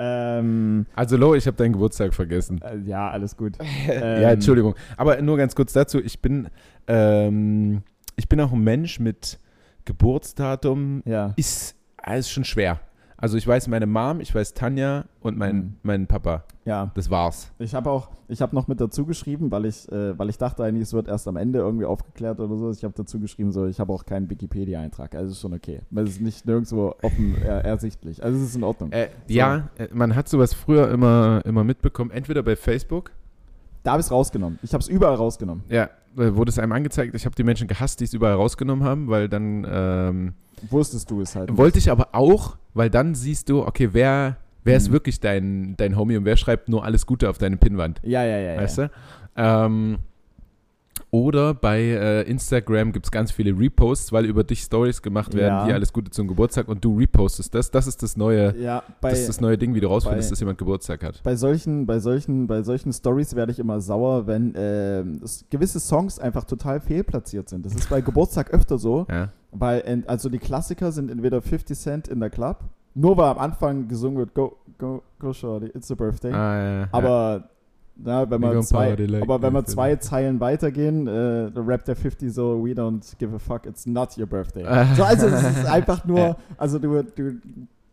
[0.00, 2.60] Ähm, Also Lo, ich habe deinen Geburtstag vergessen.
[2.62, 3.58] äh, ja, alles gut.
[3.86, 4.74] ja, Entschuldigung.
[4.96, 6.00] Aber nur ganz kurz dazu.
[6.00, 6.48] Ich bin,
[6.88, 7.82] ähm,
[8.16, 9.38] ich bin auch ein Mensch mit
[9.84, 11.02] Geburtsdatum.
[11.04, 11.34] Ja.
[11.36, 12.80] Ist, ah, ist schon schwer.
[13.20, 15.74] Also ich weiß meine Mom, ich weiß Tanja und mein, Mhm.
[15.82, 16.44] mein Papa.
[16.64, 17.50] Ja, Das war's.
[17.58, 20.64] ich habe auch, ich habe noch mit dazu geschrieben, weil ich, äh, weil ich dachte
[20.64, 22.70] eigentlich, es wird erst am Ende irgendwie aufgeklärt oder so.
[22.70, 25.14] Ich habe dazu geschrieben, so, ich habe auch keinen Wikipedia-Eintrag.
[25.14, 25.80] Also ist schon okay.
[25.94, 28.22] Es ist nicht nirgendwo offen äh, ersichtlich.
[28.24, 28.90] Also es ist in Ordnung.
[28.92, 32.10] Äh, Ja, äh, man hat sowas früher immer, immer mitbekommen.
[32.10, 33.10] Entweder bei Facebook,
[33.82, 34.58] Da habe ich es rausgenommen.
[34.62, 35.64] Ich habe es überall rausgenommen.
[35.68, 37.14] ja, wurde es einem angezeigt.
[37.14, 40.32] Ich habe die Menschen gehasst, die es überall rausgenommen haben, weil dann ähm,
[40.70, 41.56] Wusstest du es halt.
[41.56, 44.92] wollte ich aber auch, weil dann siehst du, okay, wer, wer ist Mhm.
[44.92, 48.00] wirklich dein, dein Homie und wer schreibt nur alles Gute auf deine Pinnwand.
[48.04, 48.60] Ja, ja, ja.
[48.60, 48.88] Weißt ja.
[48.88, 48.92] du?
[49.36, 49.98] Ähm,
[51.12, 55.54] oder bei äh, Instagram gibt es ganz viele Reposts, weil über dich Stories gemacht werden,
[55.58, 55.64] Ja.
[55.64, 57.70] hier alles Gute zum Geburtstag und du repostest das.
[57.70, 60.32] Das ist das neue, Ja, bei, das, ist das neue Ding, wie du rausfindest, bei-
[60.32, 61.20] dass jemand Geburtstag hat.
[61.24, 66.18] bei solchen, bei solchen, bei solchen Stories werde ich immer sauer, wenn es- gewisse Songs
[66.20, 67.66] einfach total fehlplatziert sind.
[67.66, 69.30] Das ist bei Geburtstag öfter so, Ja.
[69.50, 72.58] weil also die Klassiker sind entweder 50 Cent in der Club,
[72.94, 76.32] nur weil am Anfang gesungen wird, go, go, go shorty, it's a birthday.
[76.32, 76.88] Ah.
[76.92, 77.48] Aber
[78.02, 82.32] na, wenn gon' zwei, like aber wenn wir zwei Zeilen weitergehen, äh, rappt der 50
[82.32, 84.64] so, we don't give a fuck, it's not your birthday.
[84.64, 84.94] Ah.
[84.94, 87.40] so, also es ist einfach nur, also du, du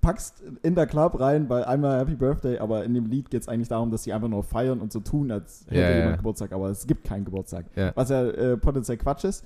[0.02, 3.48] packst in der Club rein, weil einmal Happy Birthday, aber in dem Lied geht es
[3.50, 5.98] eigentlich darum, dass sie einfach nur feiern und so tun, als hätte ja.
[5.98, 7.66] jemand Geburtstag, aber es gibt keinen Geburtstag.
[7.76, 7.92] Ja.
[7.96, 9.44] Was ja äh, potenziell Quatsch ist.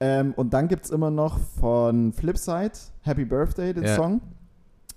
[0.00, 2.72] Ähm, und dann gibt es immer noch von Flipside
[3.02, 3.86] Happy Birthday, den.
[3.88, 4.20] Song.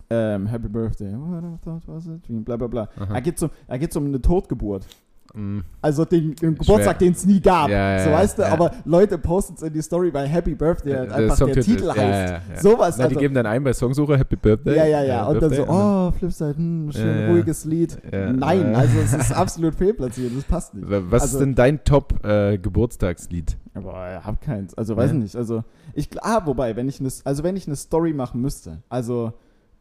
[0.10, 2.90] Ähm, Happy Birthday, what I thought was a dream, bla bla bla.
[2.98, 3.14] Aha.
[3.14, 4.86] Da geht es um, da geht's um eine Totgeburt.
[5.34, 7.70] Mm, Also den, den Geburtstag, den es nie gab.
[7.70, 8.50] Ja, ja, so ja, weißt du, ja.
[8.50, 11.76] aber Leute posten es in die Story bei Happy Birthday, halt Der einfach der Songtitel,
[11.76, 12.00] Titel heißt.
[12.00, 12.62] ja, ja.
[12.62, 13.16] Sowas, Na, also.
[13.16, 14.76] die geben dann ein bei Songsuche Happy Birthday.
[14.78, 15.26] ja, ja, ja.
[15.26, 17.98] äh, Und dann Birthday, so, oh, Flipside, hm, schön ruhiges Lied.
[18.12, 18.76] Nein, äh.
[18.76, 20.86] also es ist absolut fehlplatziert, das passt nicht.
[20.90, 23.58] Was Also- ist denn dein Top-Geburtstagslied?
[23.74, 24.74] Aber ich hab keins.
[24.74, 25.18] Also weiß Ja.
[25.18, 25.36] nicht.
[25.36, 25.64] Also
[25.94, 29.34] ich ah, wobei, wenn ich eine, also wenn ich eine Story machen müsste, also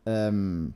[0.04, 0.74] ähm,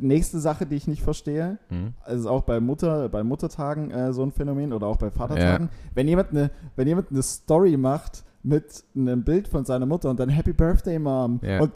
[0.00, 1.94] nächste Sache, die ich nicht verstehe, Hm?
[2.04, 6.08] also auch bei Mutter, bei Muttertagen äh, so ein Phänomen oder auch bei Vatertagen, wenn
[6.08, 10.28] jemand eine, wenn jemand eine Story macht mit einem Bild von seiner Mutter und dann
[10.30, 11.60] Happy Birthday Mom Ja.
[11.60, 11.72] und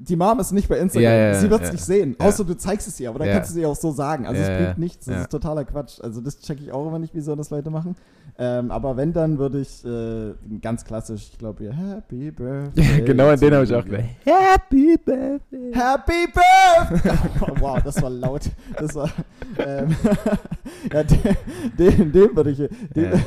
[0.00, 1.72] die Mom ist nicht bei Instagram, Ja, ja, sie wird es ja.
[1.72, 4.26] nicht sehen, außer du zeigst es ihr, aber dann kannst du sie auch so sagen.
[4.26, 6.00] Also es bringt nichts, das ist totaler Quatsch.
[6.00, 7.96] Also das checke ich auch immer nicht, wieso das Leute machen.
[8.40, 10.32] Ähm, aber wenn, dann würde ich äh,
[10.62, 13.02] ganz klassisch, ich glaube, hier, Happy Birthday.
[13.04, 14.04] genau an den habe ich auch gedacht.
[14.24, 15.72] Happy Birthday.
[15.72, 17.18] Happy Birthday!
[17.40, 18.42] Oh, wow, das war laut.
[18.76, 19.10] Das war.
[19.58, 19.96] Ähm,
[20.92, 22.58] ja, den, den, würde ich,
[22.94, 23.24] den,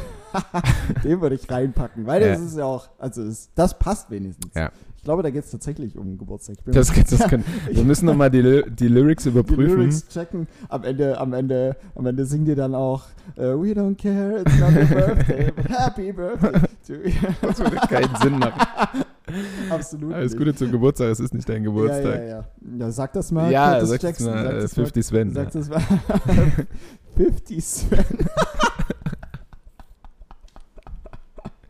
[1.04, 4.54] den würde ich reinpacken, weil das ist ja auch, also es, das passt wenigstens.
[4.56, 4.72] Ja.
[5.02, 6.58] Ich glaube, da geht es tatsächlich um Geburtstag.
[6.64, 9.78] Das, mir- das können, wir müssen nochmal die, die Lyrics die überprüfen.
[9.80, 10.48] Lyrics checken.
[10.70, 14.60] Am Ende, am Ende, am Ende singen die dann auch äh, We don't care, it's
[14.60, 17.12] not your birthday, but happy birthday to you.
[17.42, 18.62] Das würde keinen Sinn machen.
[19.72, 20.14] Absolut.
[20.14, 20.38] Alles.
[20.38, 22.04] Gute zum Geburtstag, es ist nicht dein Geburtstag.
[22.06, 22.46] Ja, ja, ja.
[22.78, 23.52] ja sag das mal.
[23.52, 24.84] Ja, Curtis sag's Jackson, mal, sag äh, das mal.
[24.84, 25.34] 50 Sven.
[25.34, 25.82] Sag das mal.
[27.18, 28.06] 50 Sven.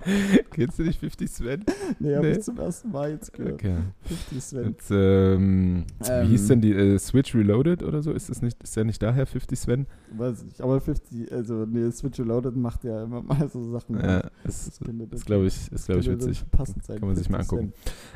[0.51, 1.63] Kennst du nicht 50 Sven?
[1.99, 2.31] Nee, hab Nee.
[2.31, 3.53] ich zum ersten Mal jetzt gehört.
[3.53, 3.75] Okay.
[4.03, 4.65] 50 Sven.
[4.65, 6.23] Und, ähm, Ähm.
[6.23, 8.11] wie hieß denn die äh, Switch Reloaded oder so?
[8.11, 9.85] Ist das nicht, ist der nicht daher 50 Sven?
[10.17, 10.63] Weiß ich.
[10.63, 13.99] Aber 50, also nee, Switch Reloaded macht ja immer mal so Sachen.
[13.99, 14.79] Ja, das ist,
[15.25, 16.43] glaube ich, ist, glaub ich witzig.
[16.51, 16.99] Passend sein.
[16.99, 17.73] Kann man sich mal 50 angucken.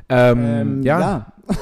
[0.10, 1.34] Ähm, Ähm, ja, ja.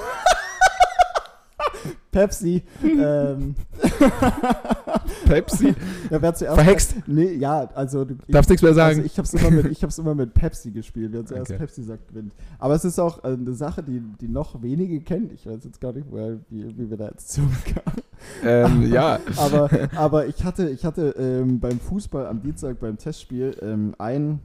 [2.11, 2.63] Pepsi.
[2.83, 3.55] ähm,
[5.25, 5.73] Pepsi.
[6.09, 6.95] ja, wer zuerst Verhext.
[7.07, 8.97] Nee, ja, also du, Darfst nichts mehr sagen.
[9.01, 11.11] Also ich habe es immer, mit- ich hab's immer mit Pepsi gespielt.
[11.13, 11.59] Wer zuerst Okay.
[11.59, 12.33] Pepsi sagt, gewinnt.
[12.59, 15.31] Aber es ist auch äh, eine Sache, die, die noch wenige kennen.
[15.33, 18.01] Ich weiß jetzt gar nicht, woher, wie, wie wir da jetzt zukamen.
[18.43, 19.19] ähm, ja.
[19.37, 24.39] Aber, aber ich hatte, ich hatte ähm, beim Fußball am Dienstag beim Testspiel ähm, ein,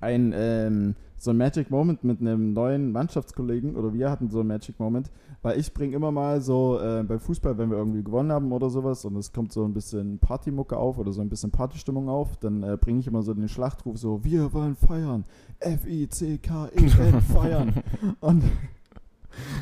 [0.00, 4.46] ein ähm, so ein Magic Moment mit einem neuen Mannschaftskollegen oder wir hatten so ein
[4.46, 5.10] Magic Moment,
[5.42, 8.70] weil ich bringe immer mal so äh, beim Fußball, wenn wir irgendwie gewonnen haben oder
[8.70, 12.36] sowas und es kommt so ein bisschen Partymucke auf oder so ein bisschen Partystimmung auf,
[12.36, 15.24] dann äh, bringe ich immer so den Schlachtruf so, wir wollen feiern,
[15.60, 17.74] F-I-C-K-E-N, feiern.
[18.20, 18.44] und,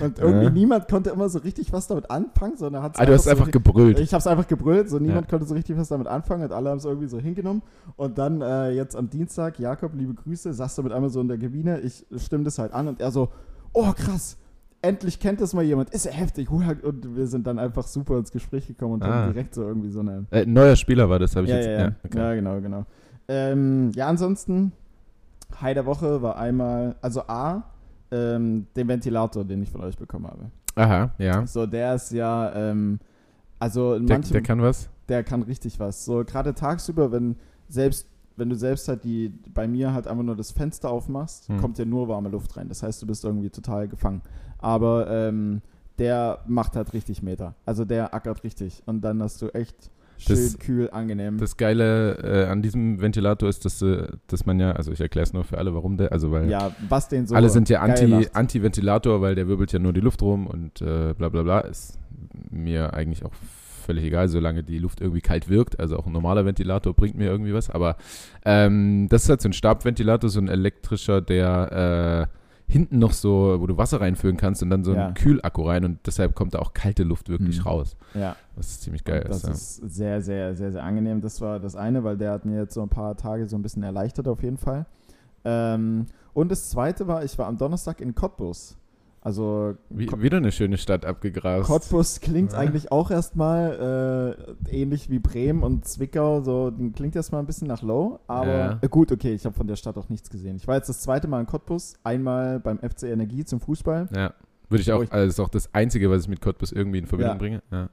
[0.00, 0.50] und irgendwie Ja.
[0.50, 3.50] niemand konnte immer so richtig was damit anfangen, sondern hat Ah, du hast so einfach
[3.50, 3.98] gebrüllt.
[4.00, 5.30] ich habe es einfach gebrüllt, so niemand Ja.
[5.30, 7.62] konnte so richtig was damit anfangen und alle haben es irgendwie so hingenommen.
[7.96, 11.28] Und dann äh, jetzt am Dienstag, Jakob, liebe Grüße, saß du mit einmal so in
[11.28, 13.28] der Kabine, ich stimme das halt an und er so,
[13.72, 14.36] oh krass,
[14.82, 16.50] endlich kennt das mal jemand, ist ja heftig.
[16.50, 19.06] Und wir sind dann einfach super ins Gespräch gekommen und Ah.
[19.24, 20.26] haben direkt so irgendwie so eine...
[20.30, 21.66] Äh, neuer Spieler war das, habe ich Ja, jetzt.
[21.66, 21.92] ja, ja.
[22.04, 22.18] okay.
[22.18, 22.84] ja, genau, genau.
[23.26, 24.72] Ähm, ja, ansonsten,
[25.60, 27.62] High der Woche war einmal, also A,
[28.10, 30.50] ähm, den Ventilator, den ich von euch bekommen habe.
[30.76, 31.46] Aha, ja.
[31.46, 32.98] So, der ist ja, ähm,
[33.58, 34.88] also in Der, manchen der kann was.
[35.08, 36.04] der kann richtig was.
[36.04, 37.36] So gerade tagsüber, wenn
[37.68, 41.58] selbst wenn du selbst halt die bei mir halt einfach nur das Fenster aufmachst, Hm.
[41.60, 42.68] kommt ja nur warme Luft rein.
[42.68, 44.22] Das heißt, du bist irgendwie total gefangen.
[44.58, 45.62] Aber ähm,
[46.00, 47.54] der macht halt richtig Meter.
[47.64, 49.88] Also der ackert richtig und dann hast du echt
[50.26, 51.38] schön Das- kühl angenehm.
[51.38, 55.24] Das Geile äh, an diesem Ventilator ist, dass, äh, dass man ja, also ich erkläre
[55.24, 57.86] es nur für alle, warum der, also weil ja, was den so alle sind ja
[57.86, 58.28] geil anti.
[58.32, 61.60] Anti-Ventilator, weil der wirbelt ja nur die Luft rum und äh, bla bla bla.
[61.60, 61.98] Ist
[62.50, 63.32] mir eigentlich auch
[63.84, 65.78] völlig egal, solange die Luft irgendwie kalt wirkt.
[65.78, 67.68] Also auch ein normaler Ventilator bringt mir irgendwie was.
[67.70, 67.96] Aber
[68.44, 72.36] ähm, das ist halt so ein Stabventilator, so ein elektrischer, der äh,
[72.74, 75.06] hinten noch so, wo du Wasser reinfüllen kannst und dann so Ja.
[75.06, 77.62] einen Kühlakku rein und deshalb kommt da auch kalte Luft wirklich Mhm.
[77.66, 77.96] raus.
[78.14, 79.78] Ja, Was ist ziemlich geil das ist.
[79.78, 81.20] ist sehr, sehr, sehr, sehr angenehm.
[81.20, 83.62] Das war das eine, weil der hat mir jetzt so ein paar Tage so ein
[83.62, 84.86] bisschen erleichtert auf jeden Fall.
[85.44, 88.76] Ähm, und das zweite war, ich war am Donnerstag in Cottbus.
[89.24, 91.66] Also Wie, wieder eine schöne Stadt abgegrast.
[91.66, 92.58] Cottbus klingt Ja.
[92.58, 94.36] eigentlich auch erstmal
[94.70, 98.78] äh, ähnlich wie Bremen und Zwickau, so klingt erstmal ein bisschen nach Low, aber Ja.
[98.82, 100.56] äh, gut, okay, ich habe von der Stadt auch nichts gesehen.
[100.56, 104.34] Ich war jetzt das zweite Mal in Cottbus, einmal beim FC Energie zum Fußball, Ja.
[104.68, 106.70] Würde ich Wo auch, ich- also das ist auch das Einzige, was ich mit Cottbus
[106.72, 107.38] irgendwie in Verbindung Ja.
[107.38, 107.62] bringe.
[107.72, 107.88] Ja.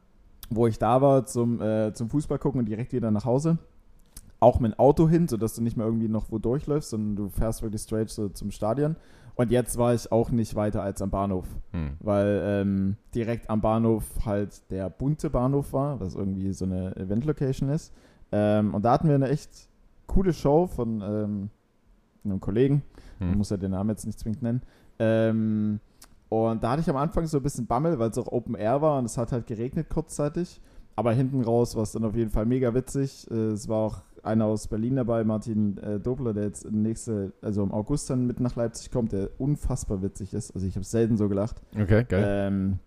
[0.54, 3.58] wo ich da war zum, äh, zum Fußball gucken und direkt wieder nach Hause.
[4.42, 7.30] Auch mit dem Auto hin, sodass du nicht mehr irgendwie noch wo durchläufst, sondern du
[7.30, 8.98] fährst wirklich straight so zum Stadion.
[9.36, 11.48] Und jetzt war ich auch nicht weiter als am Bahnhof.
[11.72, 11.92] Hm.
[12.00, 17.70] weil ähm, direkt am Bahnhof halt der bunte Bahnhof war, was irgendwie so eine Event-Location
[17.70, 17.94] ist.
[18.32, 19.70] Ähm, und da hatten wir eine echt
[20.08, 21.50] coole Show von ähm,
[22.26, 22.84] einem Kollegen.
[23.20, 23.38] Man Hm.
[23.38, 24.62] muss ja den Namen jetzt nicht zwingend nennen.
[25.00, 25.80] Ähm,
[26.30, 28.82] und da hatte ich am Anfang so ein bisschen Bammel, weil es auch Open Air
[28.82, 30.62] war und es hat halt geregnet kurzzeitig.
[30.96, 33.30] Aber hinten raus war es dann auf jeden Fall mega witzig.
[33.32, 37.64] Äh, es war auch einer aus Berlin dabei, Martin äh, Dobler, der jetzt nächste, also
[37.64, 40.52] im August dann mit nach Leipzig kommt, der unfassbar witzig ist.
[40.54, 41.62] Also ich habe selten so gelacht.
[41.76, 42.24] Okay, geil.
[42.28, 42.80] Ähm,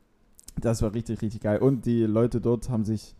[0.60, 1.58] das war richtig, richtig geil.
[1.58, 3.16] Und die Leute dort haben sich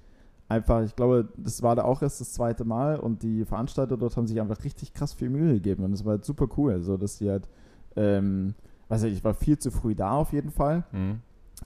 [0.48, 4.16] einfach, ich glaube, das war da auch erst das zweite Mal und die Veranstalter dort
[4.16, 6.96] haben sich einfach richtig krass viel Mühe gegeben und das war halt super cool, so
[6.96, 7.48] dass die halt,
[7.96, 8.54] ähm,
[8.88, 11.20] weiß ich, ich war viel zu früh da auf jeden Fall, Hm.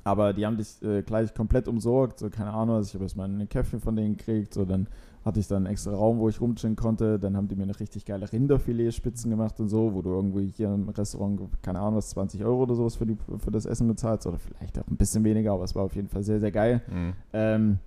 [0.04, 3.28] aber die haben dich äh, gleich komplett umsorgt, so keine Ahnung, also ich habe erstmal
[3.28, 4.86] ein Käffchen von denen gekriegt, so dann
[5.28, 7.78] hatte ich dann einen extra Raum, wo ich rumchillen konnte, dann haben die mir eine
[7.78, 12.10] richtig geile Rinderfiletspitzen gemacht und so, wo du irgendwie hier im Restaurant, keine Ahnung, was
[12.10, 15.22] 20 Euro oder sowas für, die, für das Essen bezahlst oder vielleicht auch ein bisschen
[15.24, 16.80] weniger, aber es war auf jeden Fall sehr, sehr geil.
[16.88, 17.12] Hm.
[17.34, 17.78] Ähm,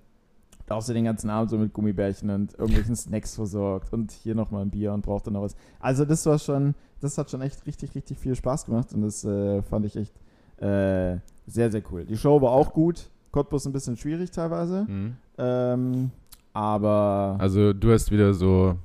[0.66, 4.36] da hast du den ganzen Abend so mit Gummibärchen und irgendwelchen Snacks versorgt und hier
[4.36, 5.56] nochmal ein Bier und brauchte noch was.
[5.80, 9.24] Also das war schon, das hat schon echt richtig, richtig viel Spaß gemacht und das
[9.24, 10.14] äh, fand ich echt
[10.58, 12.04] äh, sehr, sehr cool.
[12.04, 13.10] Die Show war auch gut.
[13.32, 14.86] Cottbus ein bisschen schwierig teilweise.
[14.86, 15.16] Hm.
[15.38, 16.10] Ähm,
[16.52, 18.76] aber Also du hast wieder so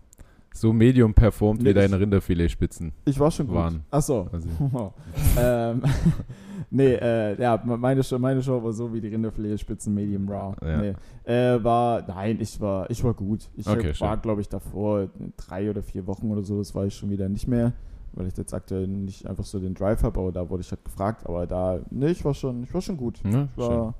[0.53, 3.55] so medium performt, Nee, wie deine Rinderfiletspitzen Ich war schon gut.
[3.55, 3.83] waren.
[3.91, 4.27] Achso.
[4.31, 4.47] Also,
[5.39, 5.83] ähm,
[6.71, 10.55] nee, äh, ja, meine Show, meine Show war so wie die Rinderfiletspitzen Medium Raw.
[10.65, 10.81] Ja.
[10.81, 10.93] Nee.
[11.31, 13.47] Äh, war, nein, ich war, ich war gut.
[13.55, 16.95] Ich Okay, war, glaube ich, davor drei oder vier Wochen oder so, das war ich
[16.95, 17.73] schon wieder nicht mehr,
[18.13, 20.83] weil ich jetzt aktuell nicht einfach so den Drive habe, aber da wurde ich halt
[20.83, 23.19] gefragt, aber da, nee, ich war schon, ich war schon gut.
[23.23, 23.93] ja, Ich war schön.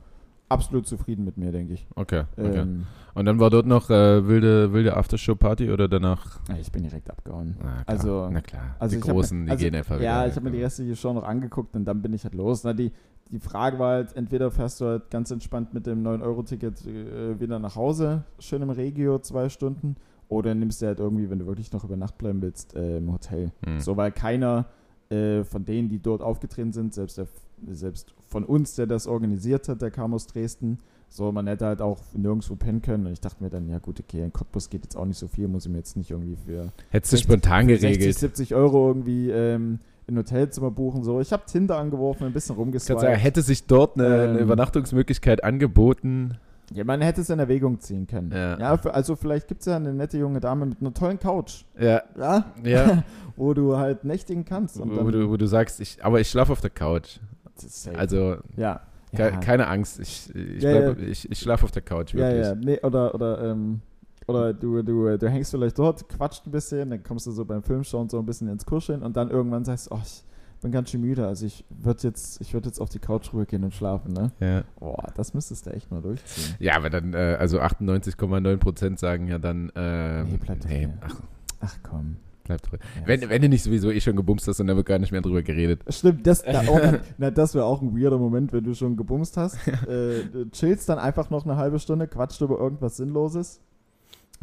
[0.50, 1.88] Absolut zufrieden mit mir, denke ich.
[1.96, 2.60] Okay, okay.
[2.60, 6.40] Ähm, Und dann war dort noch äh, wilde, wilde Aftershow-Party oder danach?
[6.60, 7.56] ich bin direkt abgehauen.
[7.60, 8.76] Na klar, Also- na klar.
[8.80, 10.64] also die ich hab Großen, die also, gehen einfach Ja, wieder ich habe mir die
[10.64, 12.64] restliche Show noch angeguckt und dann bin ich halt los.
[12.64, 12.92] Na, die,
[13.30, 17.60] die Frage war halt, entweder fährst du halt ganz entspannt mit dem 9-Euro-Ticket äh, wieder
[17.60, 19.96] nach Hause, schön im Regio, zwei Stunden,
[20.30, 23.12] oder nimmst du halt irgendwie, wenn du wirklich noch über Nacht bleiben willst, äh, im
[23.12, 23.52] Hotel.
[23.66, 23.80] Hm.
[23.80, 24.66] So, weil keiner
[25.10, 27.28] äh, von denen, die dort aufgetreten sind, selbst, der,
[27.66, 31.82] selbst von uns, der das organisiert hat, der kam aus Dresden, so, man hätte halt
[31.82, 33.06] auch nirgendwo pennen können.
[33.08, 35.28] Und ich dachte mir dann, ja gut, okay, in Cottbus geht jetzt auch nicht so
[35.28, 38.18] viel, muss ich mir jetzt nicht irgendwie für Hättest du 60 spontan 60, geregelt.
[38.18, 41.04] 70 Euro irgendwie ähm, ein Hotelzimmer buchen.
[41.04, 43.00] So, ich habe Tinder angeworfen, ein bisschen rumgeswiped.
[43.00, 44.38] sagen, hätte sich dort eine, eine Ähm.
[44.40, 46.38] Übernachtungsmöglichkeit angeboten.
[46.74, 48.32] Ja, man hätte es in Erwägung ziehen können.
[48.34, 48.60] Ja.
[48.60, 51.64] Ja, für, also vielleicht gibt es ja eine nette junge Dame mit einer tollen Couch,
[51.80, 53.04] Ja, ja, ja.
[53.38, 54.78] wo du halt nächtigen kannst.
[54.78, 57.20] Wo, du, wo du sagst, ich, aber ich schlafe auf der Couch.
[57.62, 57.98] Safe.
[57.98, 58.82] Also ja.
[59.16, 59.38] ke ja.
[59.38, 62.46] keine Angst, ich, ich, Ja, bleib, ich, ich schlafe auf der Couch, Ja, wirklich.
[62.46, 63.82] ja, nee, oder, oder, ähm,
[64.28, 67.64] oder du, du, du hängst vielleicht dort, quatscht ein bisschen, dann kommst du so beim
[67.64, 70.24] Filmschauen so ein bisschen ins Kuscheln und dann irgendwann sagst du, oh, ich
[70.62, 73.64] bin ganz schön müde, also ich würde jetzt, ich würd jetzt auf die Couch rübergehen
[73.64, 74.32] und schlafen, ne?
[74.40, 74.64] Ja.
[74.80, 76.56] Boah, das müsstest du echt mal durchziehen.
[76.60, 81.22] Ja, aber dann, äh, also 98,9% sagen ja dann, äh, Nee, bleib doch nee, ach,
[81.60, 82.18] Ach komm.
[82.48, 82.80] Bleib drin.
[83.02, 85.12] Ja, Wenn, wenn du nicht sowieso eh schon gebumst hast und dann wird gar nicht
[85.12, 85.82] mehr drüber geredet.
[85.90, 86.80] Stimmt, das, na, oh,
[87.18, 89.56] na, das wäre auch ein weirder Moment, wenn du schon gebumst hast.
[89.68, 93.62] äh, du chillst dann einfach noch eine halbe Stunde, quatscht über irgendwas Sinnloses.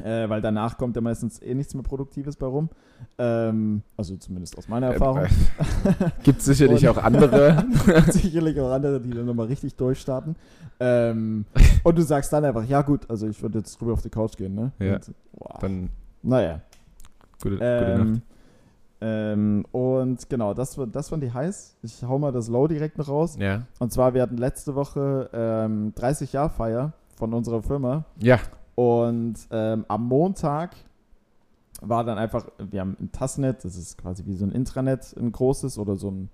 [0.02, 2.68] Äh, weil danach kommt ja meistens eh nichts mehr Produktives bei rum.
[3.16, 5.18] Ähm, also zumindest aus meiner Erfahrung.
[5.24, 5.28] Äh,
[6.24, 7.64] Gibt sicherlich Und- auch andere.
[8.10, 10.34] Sicherlich auch andere, die dann nochmal richtig durchstarten.
[10.80, 11.44] Ähm,
[11.84, 14.36] und du sagst dann einfach, ja gut, also ich würde jetzt rüber auf die Couch
[14.36, 14.72] gehen, ne?
[14.80, 14.94] Ja.
[14.96, 15.90] Und, boah, Dann
[16.22, 16.60] naja.
[17.44, 18.22] Gute, gute Ähm, Nacht.
[19.00, 21.76] ähm, und genau, das, das fand die heiß.
[21.82, 23.36] Ich hau mal das Low direkt noch raus.
[23.38, 23.62] Ja.
[23.78, 28.04] Und zwar, wir hatten letzte Woche ähm, 30 Jahr Feier von unserer Firma.
[28.18, 28.38] Ja.
[28.74, 30.74] Und ähm, am Montag
[31.80, 35.30] war dann einfach, wir haben ein Tassnet, das ist quasi wie so ein Intranet, ein
[35.30, 36.30] großes oder so ein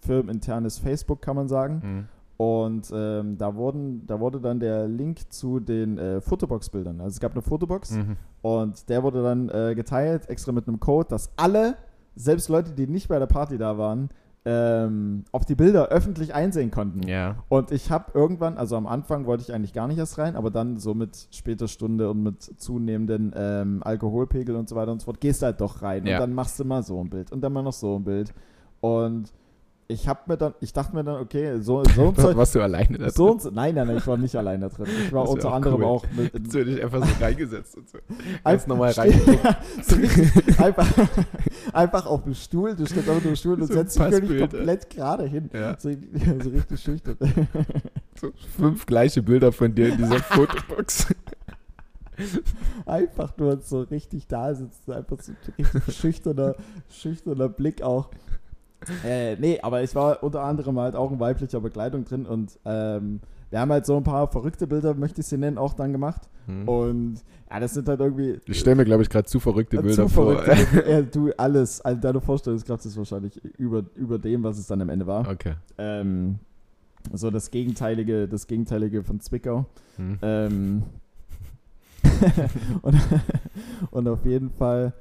[0.00, 1.82] firmeninternes Facebook, kann man sagen.
[1.82, 2.08] Mhm.
[2.36, 7.00] Und ähm, da, wurden, da wurde dann der Link zu den äh, Fotobox-Bildern.
[7.00, 8.16] Also es gab eine Fotobox Mhm.
[8.42, 11.76] und der wurde dann äh, geteilt, extra mit einem Code, dass alle,
[12.14, 14.10] selbst Leute, die nicht bei der Party da waren,
[14.48, 17.02] ähm, auf die Bilder öffentlich einsehen konnten.
[17.08, 17.36] Ja.
[17.48, 20.50] Und ich habe irgendwann, also am Anfang wollte ich eigentlich gar nicht erst rein, aber
[20.50, 25.06] dann so mit später Stunde und mit zunehmendem ähm, Alkoholpegel und so weiter und so
[25.06, 26.16] fort, gehst halt doch rein Ja.
[26.16, 28.32] und dann machst du mal so ein Bild und dann mal noch so ein Bild.
[28.80, 29.32] Und
[29.88, 32.36] ich habe mir dann, ich dachte mir dann, okay, so, so und so.
[32.36, 34.68] Warst du alleine da So und so, nein, nein, nein, ich war nicht allein da
[34.68, 34.86] drin.
[35.04, 35.84] Ich war unter auch anderem cool.
[35.84, 36.32] auch mit.
[36.34, 37.98] Hast du dich einfach so reingesetzt und so.
[38.08, 39.38] Ganz Einfach- normal Ste- rein.
[39.44, 40.88] Ja, so richtig, einfach,
[41.72, 44.90] einfach auf dem Stuhl, du stehst auf dem Stuhl und So ein setzt dich komplett
[44.90, 45.50] gerade hin.
[45.52, 45.76] Ja.
[45.78, 45.90] So,
[46.42, 47.16] so richtig schüchtern.
[48.20, 51.06] So fünf gleiche Bilder von dir in dieser Fotobox.
[52.86, 56.54] einfach nur so richtig da sitzt, einfach so ein richtig schüchterner,
[56.88, 58.08] schüchterner Blick auch.
[59.04, 63.20] Äh, nee, aber ich war unter anderem halt auch in weiblicher Begleitung drin und ähm,
[63.50, 66.22] wir haben halt so ein paar verrückte Bilder, möchte ich sie nennen, auch dann gemacht.
[66.46, 66.68] Hm.
[66.68, 68.40] Und ja, das sind halt irgendwie.
[68.46, 70.42] Ich stelle mir, glaube ich, gerade zu verrückte Bilder zu vor.
[70.42, 70.84] verrückte.
[70.90, 74.88] Ja, du, alles, also deine Vorstellungskraft ist wahrscheinlich über, über dem, was es dann am
[74.88, 75.28] Ende war.
[75.28, 75.54] Okay.
[75.78, 76.38] Ähm,
[77.12, 79.66] so das Gegenteilige, das Gegenteilige von Zwickau.
[79.96, 80.18] Hm.
[80.22, 80.82] Ähm,
[82.82, 82.96] und,
[83.90, 84.92] und auf jeden Fall,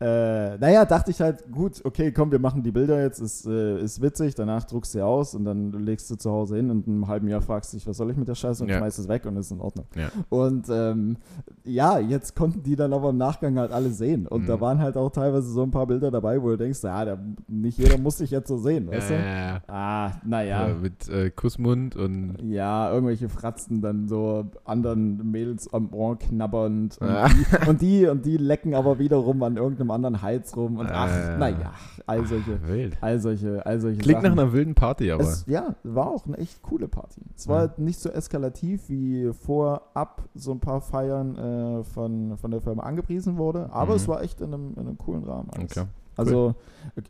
[0.00, 3.78] äh, naja, dachte ich halt, gut, okay, komm, wir machen die Bilder jetzt, ist, äh,
[3.80, 6.86] ist witzig, danach druckst du sie aus und dann legst du zu Hause hin und
[6.86, 8.78] in einem halben Jahr fragst du dich, was soll ich mit der Scheiße und Ja.
[8.78, 9.84] schmeißt es weg und ist in Ordnung.
[9.94, 10.08] Ja.
[10.30, 11.16] Und ähm,
[11.64, 14.46] ja, jetzt konnten die dann aber im Nachgang halt alle sehen und Mhm.
[14.46, 17.18] da waren halt auch teilweise so ein paar Bilder dabei, wo du denkst, ja, da,
[17.46, 19.14] nicht jeder muss sich jetzt so sehen, weißt du?
[19.14, 20.68] Äh, Ah, naja.
[20.68, 20.74] ja.
[20.74, 27.68] Mit äh, Kussmund und Ja, irgendwelche Fratzen dann so anderen Mädels am Ohr knabbernd und,
[27.68, 31.36] und die und die lecken aber wiederum an irgendeinem anderen Hals rum und ach, Ah.
[31.38, 31.72] naja,
[32.06, 32.96] all solche, Ah, wild.
[33.00, 34.38] all solche, all solche Klingt nach Sachen.
[34.38, 35.22] einer wilden Party, aber.
[35.22, 37.20] es, ja, war auch eine echt coole Party.
[37.36, 37.60] Es war Ja.
[37.68, 42.82] halt nicht so eskalativ, wie vorab so ein paar Feiern äh, von, von der Firma
[42.82, 43.96] angepriesen wurde, aber Mhm.
[43.96, 45.48] es war echt in einem, in einem coolen Rahmen.
[45.54, 45.86] Alles, Okay.
[46.16, 46.54] Also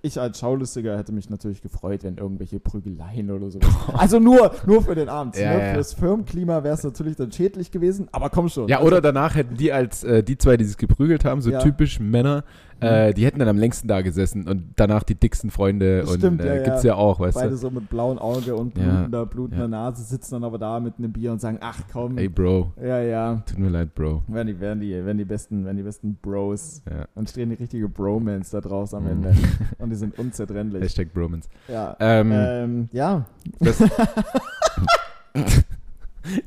[0.02, 3.66] ich als Schaulustiger hätte mich natürlich gefreut, wenn irgendwelche Prügeleien oder sowas.
[3.94, 5.36] also nur, nur für den Abend.
[5.36, 5.66] Ja, ne?
[5.68, 5.74] ja.
[5.74, 8.68] Fürs Firmenklima wäre es natürlich dann schädlich gewesen, aber komm schon.
[8.68, 11.50] Ja, Also, oder danach hätten die als äh, die zwei, die sich geprügelt haben, so
[11.50, 11.58] Ja.
[11.58, 12.44] typisch Männer,
[12.80, 16.40] äh, die hätten dann am längsten da gesessen und danach die dicksten Freunde und Stimmt,
[16.42, 17.56] äh, ja, gibt's ja auch, weißt Beide du?
[17.56, 19.68] so mit blauem Auge und Ja, blutender, blutender ja.
[19.68, 23.00] Nase sitzen dann aber da mit einem Bier und sagen, ach komm, Ey, Bro, ja,
[23.00, 24.22] ja, tut mir leid, Bro.
[24.28, 26.82] werden die, werden die, werden die besten, werden die besten Bros.
[26.90, 27.06] Ja.
[27.14, 29.10] Dann stehen die richtige Bromance da draußen am Mhm.
[29.10, 29.34] Ende
[29.78, 30.82] und die sind unzertrennlich.
[30.82, 31.48] Hashtag Bromance.
[31.68, 33.26] Ja, Ähm, ähm, ja,
[33.58, 33.78] Das,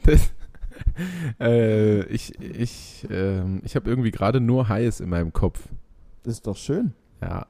[0.06, 0.32] das,
[1.39, 5.60] äh, ich ich, ähm, ich habe irgendwie gerade nur Highs in meinem Kopf.
[6.24, 6.94] Das ist doch schön.
[7.22, 7.46] Ja.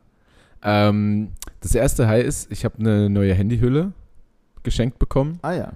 [0.61, 1.29] Ähm,
[1.61, 3.91] das erste High ist, ich habe eine neue Handyhülle
[4.63, 5.73] geschenkt bekommen Ah ja,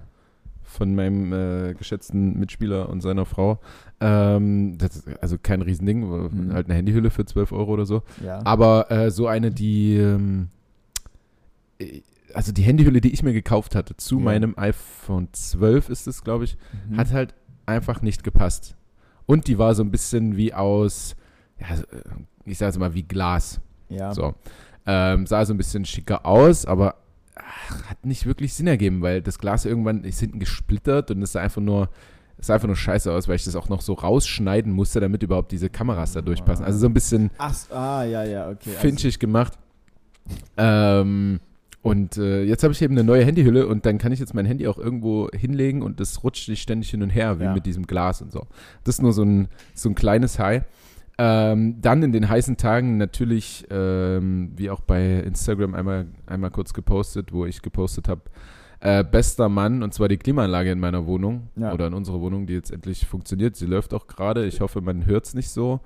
[0.62, 3.60] von meinem äh, geschätzten Mitspieler und seiner Frau.
[4.00, 6.52] Ähm, das ist also kein Riesending, Mhm.
[6.52, 8.02] halt eine Handyhülle für 12 Euro oder so.
[8.24, 8.40] ja.
[8.44, 10.48] Aber äh, so eine, die, ähm,
[11.78, 12.00] äh,
[12.34, 14.24] also die Handyhülle, die ich mir gekauft hatte zu Ja.
[14.24, 16.56] meinem iPhone 12 ist es, glaube ich,
[16.88, 16.96] Mhm.
[16.98, 17.34] hat halt
[17.66, 18.74] einfach nicht gepasst.
[19.26, 21.14] Und die war so ein bisschen wie aus,
[21.60, 22.00] ja, so, äh,
[22.44, 23.60] ich sage jetzt mal wie Glas.
[23.88, 24.12] ja.
[24.14, 24.34] So.
[24.90, 26.94] Ähm, sah so ein bisschen schicker aus, aber
[27.34, 31.32] ach, hat nicht wirklich Sinn ergeben, weil das Glas irgendwann ist hinten gesplittert und es
[31.32, 31.90] sah einfach nur,
[32.38, 35.22] es sah einfach nur scheiße aus, weil ich das auch noch so rausschneiden musste, damit
[35.22, 36.64] überhaupt diese Kameras da durchpassen.
[36.64, 38.70] Also so ein bisschen Ach, ah, ja, ja, okay.
[38.70, 39.58] also- finchig gemacht.
[40.56, 41.40] Ähm,
[41.82, 44.46] und äh, jetzt habe ich eben eine neue Handyhülle und dann kann ich jetzt mein
[44.46, 47.54] Handy auch irgendwo hinlegen und das rutscht nicht ständig hin und her, wie Ja.
[47.54, 48.46] mit diesem Glas und so.
[48.84, 50.64] Das ist nur so ein, so ein kleines High.
[51.20, 56.72] Ähm, dann in den heißen Tagen natürlich, ähm, wie auch bei Instagram einmal, einmal kurz
[56.72, 58.22] gepostet, wo ich gepostet habe,
[58.80, 61.72] äh, bester Mann, und zwar die Klimaanlage in meiner Wohnung Ja.
[61.72, 63.56] oder in unserer Wohnung, die jetzt endlich funktioniert.
[63.56, 64.46] Sie läuft auch gerade.
[64.46, 65.80] Ich hoffe, man hört es nicht so.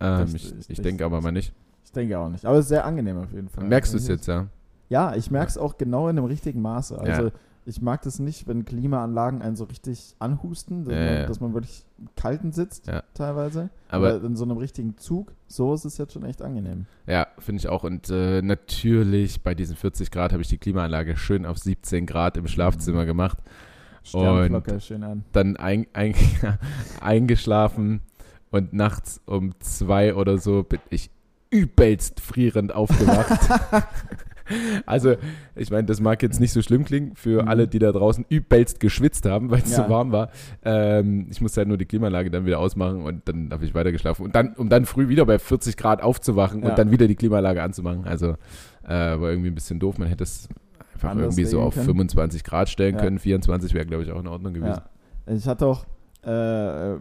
[0.00, 1.52] Ähm, Das- ich ich das- denke aber mal nicht.
[1.84, 2.46] Ich denke auch nicht.
[2.46, 3.64] Aber es ist sehr angenehm auf jeden Fall.
[3.64, 4.46] Merkst du es jetzt, ja?
[4.88, 6.96] Ja, ich merke es auch genau in dem richtigen Maße.
[7.00, 7.30] Also Ja.
[7.66, 11.26] Ich mag das nicht, wenn Klimaanlagen einen so richtig anhusten, dass, Ja, man, ja.
[11.26, 13.02] dass man wirklich im kalten sitzt Ja.
[13.14, 13.70] teilweise.
[13.88, 16.86] Aber Aber in so einem richtigen Zug, so ist es jetzt schon echt angenehm.
[17.06, 17.84] Ja, finde ich auch.
[17.84, 22.36] Und äh, natürlich bei diesen 40 Grad habe ich die Klimaanlage schön auf 17 Grad
[22.36, 23.38] im Schlafzimmer gemacht.
[24.02, 25.24] Sternflocke schön an.
[25.32, 26.14] Dann ein, ein,
[27.00, 28.00] eingeschlafen
[28.50, 31.10] und nachts um zwei oder so bin ich
[31.50, 33.30] übelst frierend aufgewacht.
[34.86, 35.14] also,
[35.54, 37.48] ich meine, das mag jetzt nicht so schlimm klingen für Mhm.
[37.48, 39.84] alle, die da draußen übelst geschwitzt haben, weil es Ja.
[39.84, 40.30] so warm war.
[40.64, 43.92] Ähm, ich musste halt nur die Klimaanlage dann wieder ausmachen und dann habe ich weiter
[43.92, 44.24] geschlafen.
[44.24, 46.70] Und dann, um dann früh wieder bei 40 Grad aufzuwachen Ja.
[46.70, 48.04] und dann wieder die Klimaanlage anzumachen.
[48.04, 48.36] Also,
[48.84, 49.98] äh, war irgendwie ein bisschen doof.
[49.98, 50.48] Man hätte es
[50.94, 51.86] einfach Anders irgendwie so auf können.
[51.86, 53.00] 25 Grad stellen Ja.
[53.02, 53.18] können.
[53.18, 54.80] 24 wäre, glaube ich, auch in Ordnung gewesen.
[55.26, 55.84] Ich hatte auch
[56.22, 56.96] äh,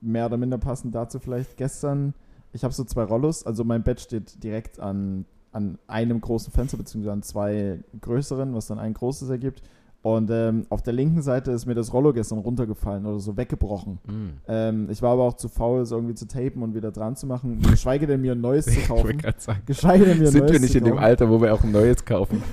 [0.00, 2.14] mehr oder minder passend dazu vielleicht gestern,
[2.52, 6.76] ich habe so zwei Rollos, also mein Bett steht direkt an, an einem großen Fenster,
[6.76, 9.62] beziehungsweise an zwei größeren, was dann ein großes ergibt.
[10.02, 14.00] Und ähm, auf der linken Seite ist mir das Rollo gestern runtergefallen oder so weggebrochen.
[14.06, 14.28] Mm.
[14.48, 17.26] Ähm, ich war aber auch zu faul, es irgendwie zu tapen und wieder dran zu
[17.26, 19.22] machen, geschweige denn mir ein neues zu kaufen.
[19.64, 20.98] Geschweige denn mir ein sind neues wir nicht zu in dem.
[20.98, 22.42] Alter, wo wir auch ein neues kaufen?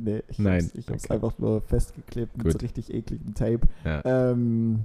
[0.00, 1.14] Nee, ich Nein, hab's, ich hab's okay.
[1.14, 2.52] einfach nur festgeklebt mit Gut.
[2.52, 3.62] so richtig ekligem Tape.
[3.84, 4.00] Ja.
[4.04, 4.84] Ähm,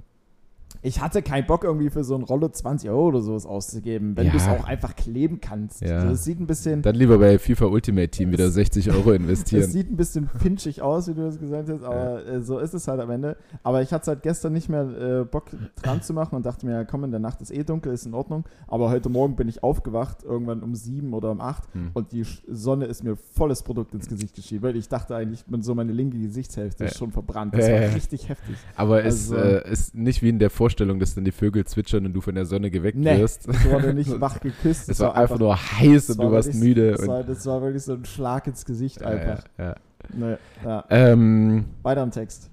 [0.84, 4.26] ich hatte keinen Bock irgendwie für so ein Rollo 20 Euro oder sowas auszugeben, wenn
[4.26, 4.32] Ja.
[4.32, 5.80] du es auch einfach kleben kannst.
[5.80, 5.98] Ja.
[6.00, 9.10] Also es sieht ein bisschen, Dann lieber bei FIFA Ultimate Team wieder Es- 60 Euro
[9.12, 9.70] es investieren.
[9.70, 12.86] sieht ein bisschen finchig aus, wie du das gesagt hast, aber äh, so ist es
[12.86, 13.36] halt am Ende.
[13.62, 14.82] Aber ich hatte halt gestern nicht mehr
[15.22, 15.46] äh, Bock
[15.82, 18.04] dran zu machen und dachte mir, ja, komm, in der Nacht ist eh dunkel, ist
[18.04, 18.44] in Ordnung.
[18.68, 21.92] Aber heute Morgen bin ich aufgewacht, irgendwann um sieben oder um acht Hm.
[21.94, 25.74] und die Sonne ist mir volles Produkt ins Gesicht geschienen, weil ich dachte eigentlich, so
[25.74, 26.98] meine linke Gesichtshälfte ist Ja.
[26.98, 27.54] schon verbrannt.
[27.54, 27.94] Das Ja, war ja, ja.
[27.94, 28.56] richtig heftig.
[28.76, 32.06] Aber es Also- äh, ist nicht wie in der Vorstellung, dass dann die Vögel zwitschern
[32.06, 33.48] und du von der Sonne geweckt Nee, wirst.
[33.48, 34.88] ich wurde nicht wach geküsst.
[34.88, 36.90] Es war einfach nur heiß und war du warst wirklich- müde.
[36.92, 39.44] Das Und, war, das war wirklich so ein Schlag ins Gesicht ja, einfach.
[39.58, 39.74] ja,
[40.18, 40.38] ja.
[40.64, 40.84] Ja.
[40.90, 42.50] Ähm, Weiter im Text.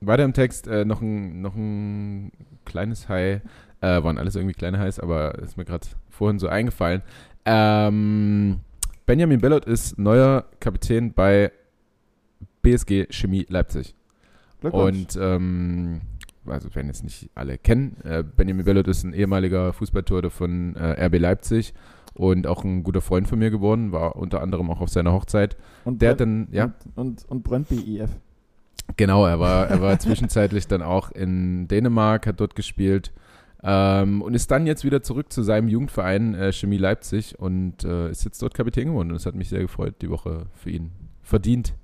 [0.00, 2.32] weiter im Text äh, noch, ein, noch ein
[2.64, 3.40] kleines High.
[3.80, 7.02] Äh, waren alles irgendwie kleine Highs, aber ist mir gerade vorhin so eingefallen.
[7.44, 8.58] Ähm,
[9.06, 11.52] Benjamin Bellot ist neuer Kapitän bei
[12.62, 13.94] BSG Chemie Leipzig.
[14.60, 15.14] Glückwunsch.
[15.16, 16.00] Und ähm,
[16.50, 21.04] also werden jetzt nicht alle kennen, äh, Benjamin Bellot ist ein ehemaliger Fußballtorhüter von äh,
[21.06, 21.74] RB Leipzig
[22.14, 25.56] und auch ein guter Freund von mir geworden, war unter anderem auch auf seiner Hochzeit.
[25.84, 28.10] und Der hat Brønd- dann, ja, Und, und, und Brøndby IF.
[28.96, 33.12] genau, er war, er war zwischenzeitlich dann auch in Dänemark, hat dort gespielt
[33.62, 38.10] ähm, und ist dann jetzt wieder zurück zu seinem Jugendverein äh, Chemie Leipzig und äh,
[38.10, 40.90] ist jetzt dort Kapitän geworden und es hat mich sehr gefreut, die Woche für ihn.
[41.22, 41.74] Verdient.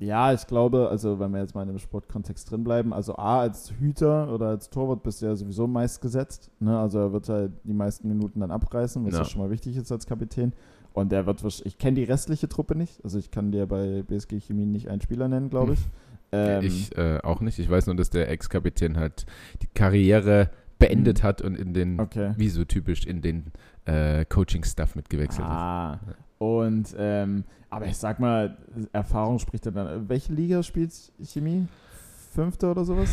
[0.00, 3.40] Ja, ich glaube, also wenn wir jetzt mal in dem Sportkontext drin bleiben, also A,
[3.40, 6.52] als Hüter oder als Torwart bist du ja sowieso meist gesetzt.
[6.60, 6.78] Ne?
[6.78, 9.18] Also er wird halt die meisten Minuten dann abreißen, was ja.
[9.20, 9.24] Ja.
[9.24, 10.52] schon mal wichtig ist als Kapitän.
[10.92, 13.02] Und der wird wahrsch- ich kenne die restliche Truppe nicht.
[13.02, 15.80] Also ich kann dir bei BSG Chemie nicht einen Spieler nennen, glaube ich.
[16.30, 17.58] Ähm, ich äh, auch nicht.
[17.58, 19.24] Ich weiß nur, dass der Ex-Kapitän halt
[19.62, 22.34] die Karriere beendet hat und in den, okay.
[22.36, 23.46] wie so typisch, in den
[23.86, 25.50] äh, Coaching-Stuff mitgewechselt ist.
[25.50, 25.98] Ah.
[26.38, 28.56] Und ähm, aber ich sag mal,
[28.92, 30.08] Erfahrung spricht dann.
[30.08, 31.66] Welche Liga spielt Chemie?
[32.34, 33.10] Fünfte oder sowas?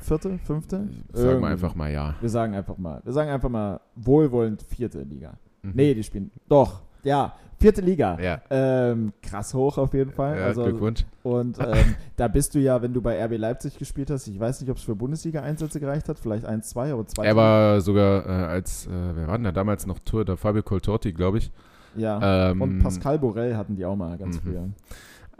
[0.00, 0.38] Vierte?
[0.44, 0.76] Fünfte?
[0.76, 1.46] Sagen wir Irgendwie.
[1.48, 2.14] einfach mal ja.
[2.20, 3.00] Wir sagen einfach mal.
[3.04, 5.34] Wir sagen einfach mal wohlwollend vierte Liga.
[5.62, 5.72] Mhm.
[5.74, 6.30] Nee, die spielen.
[6.48, 7.34] Doch, ja.
[7.60, 8.16] Vierte Liga.
[8.20, 10.38] Ja, Ähm, krass hoch auf jeden Fall.
[10.38, 11.04] ja also, Glückwunsch.
[11.24, 14.60] Und ähm, da bist du ja, wenn du bei RB Leipzig gespielt hast, ich weiß
[14.60, 17.26] nicht, ob es für Bundesliga-Einsätze gereicht hat, vielleicht 1, 2, aber 2.
[17.26, 20.24] Er war sogar äh, als, äh, wer war denn da damals noch Tour?
[20.24, 21.50] Der Fabio Coltorti, glaube ich.
[21.98, 22.50] Ja.
[22.50, 24.40] Ähm, und Pascal Borel hatten die auch mal ganz Mhm.
[24.48, 24.68] früher.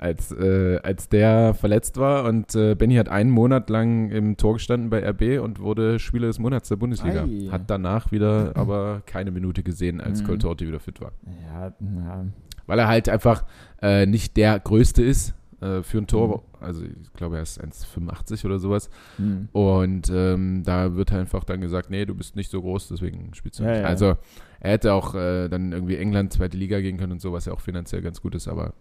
[0.01, 4.53] als, äh, als der verletzt war und äh, Benny hat einen Monat lang im Tor
[4.55, 7.25] gestanden bei RB und wurde Spieler des Monats der Bundesliga.
[7.25, 7.49] Ei.
[7.51, 10.27] Hat danach wieder aber keine Minute gesehen, als Mhm.
[10.29, 11.11] Coltorti wieder fit war.
[11.53, 12.25] Ja, ja.
[12.67, 13.45] Weil er halt einfach
[13.83, 16.29] äh, nicht der Größte ist äh, für ein Tor.
[16.29, 16.65] Mhm.
[16.65, 18.91] Also ich glaube, er ist 1,85 oder sowas.
[19.17, 19.49] Hm.
[19.53, 23.59] Und ähm, da wird einfach dann gesagt, nee, du bist nicht so groß, deswegen spielst
[23.61, 23.81] du Ja, nicht.
[23.81, 23.87] ja.
[23.87, 24.17] Also
[24.61, 27.53] er hätte auch äh, dann irgendwie England, zweite Liga gehen können und so, was ja
[27.53, 28.75] auch finanziell ganz gut ist, aber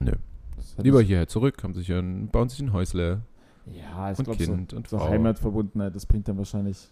[0.00, 0.12] nö.
[0.76, 3.22] Lieber hierher zurück, haben sich ein, bauen sich ein Häusle
[3.66, 5.00] Ja, ich und glaube, so, und so.
[5.00, 6.88] Heimatverbundenheit, das bringt dann wahrscheinlich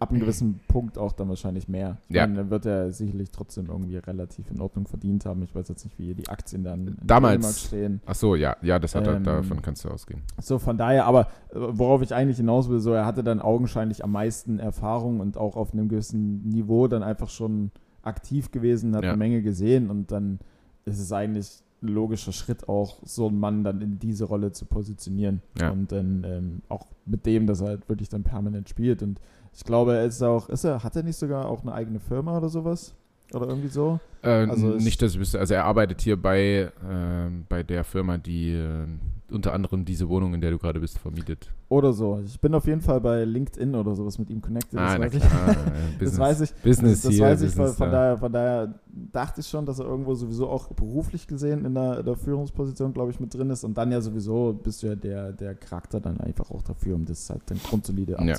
[0.00, 1.98] ab einem gewissen Punkt auch dann wahrscheinlich mehr.
[2.08, 2.26] Ich Ja.
[2.26, 5.42] meine, dann wird er sicherlich trotzdem irgendwie relativ in Ordnung verdient haben.
[5.42, 7.62] Ich weiß jetzt nicht, wie die Aktien dann Damals.
[7.64, 8.00] Stehen.
[8.06, 10.22] Ach so, ja, ja, das hat er, Ähm, davon kannst du ausgehen.
[10.40, 14.04] So, von daher, aber äh, worauf ich eigentlich hinaus will, so, er hatte dann augenscheinlich
[14.04, 17.70] am meisten Erfahrung und auch auf einem gewissen Niveau dann einfach schon
[18.02, 19.10] aktiv gewesen, hat Ja.
[19.10, 20.38] eine Menge gesehen und dann
[20.84, 24.64] ist es eigentlich ein logischer Schritt auch, so einen Mann dann in diese Rolle zu
[24.64, 25.42] positionieren.
[25.60, 25.70] Ja.
[25.70, 29.02] Und dann ähm, auch mit dem, dass er halt wirklich dann permanent spielt.
[29.02, 29.20] Und
[29.56, 32.36] ich glaube, er ist auch, ist er, hat er nicht sogar auch eine eigene Firma
[32.36, 32.94] oder sowas?
[33.32, 33.98] Oder irgendwie so?
[34.22, 38.18] Äh, also nicht, dass ich wüsste, also er arbeitet hier bei, ähm, bei der Firma,
[38.18, 38.86] die äh,
[39.30, 41.50] unter anderem diese Wohnung, in der du gerade bist, vermietet.
[41.68, 42.20] Oder so.
[42.24, 44.78] Ich bin auf jeden Fall bei LinkedIn oder sowas mit ihm connected.
[44.78, 45.24] das ah, na weiß ich.
[45.24, 45.26] äh,
[45.98, 46.54] Das Business, weiß ich.
[46.62, 47.92] Business das hier, weiß ich, Business von, da.
[47.92, 48.74] daher, von daher
[49.12, 53.10] dachte ich schon, dass er irgendwo sowieso auch beruflich gesehen in der, der Führungsposition, glaube
[53.10, 53.64] ich, mit drin ist.
[53.64, 57.06] Und dann ja sowieso bist du ja der, der Charakter dann einfach auch dafür, um
[57.06, 58.36] das halt dann grundsolide Ja.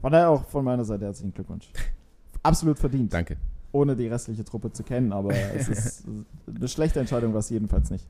[0.00, 1.68] Von daher auch von meiner Seite herzlichen Glückwunsch.
[2.42, 3.36] Absolut verdient, Danke.
[3.72, 6.04] ohne die restliche Truppe zu kennen, aber es ist
[6.46, 8.06] eine schlechte Entscheidung, war es jedenfalls nicht.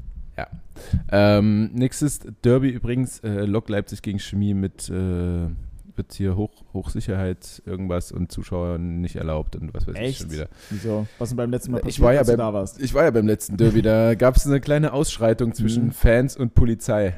[1.11, 7.61] Ähm, nächstes Derby übrigens, äh, Lok Leipzig gegen Chemie mit äh, wird hier Hoch, Hochsicherheit
[7.66, 10.20] irgendwas und Zuschauern nicht erlaubt und was weiß ich Echt?
[10.20, 10.49] schon wieder.
[10.70, 11.09] Wieso?
[11.18, 12.80] Was denn beim letzten Mal Ich passiert, war ja beim- da warst?
[12.80, 15.93] Ich war ja beim letzten Derby, da gab es eine kleine Ausschreitung zwischen Mhm.
[15.93, 17.14] Fans und Polizei.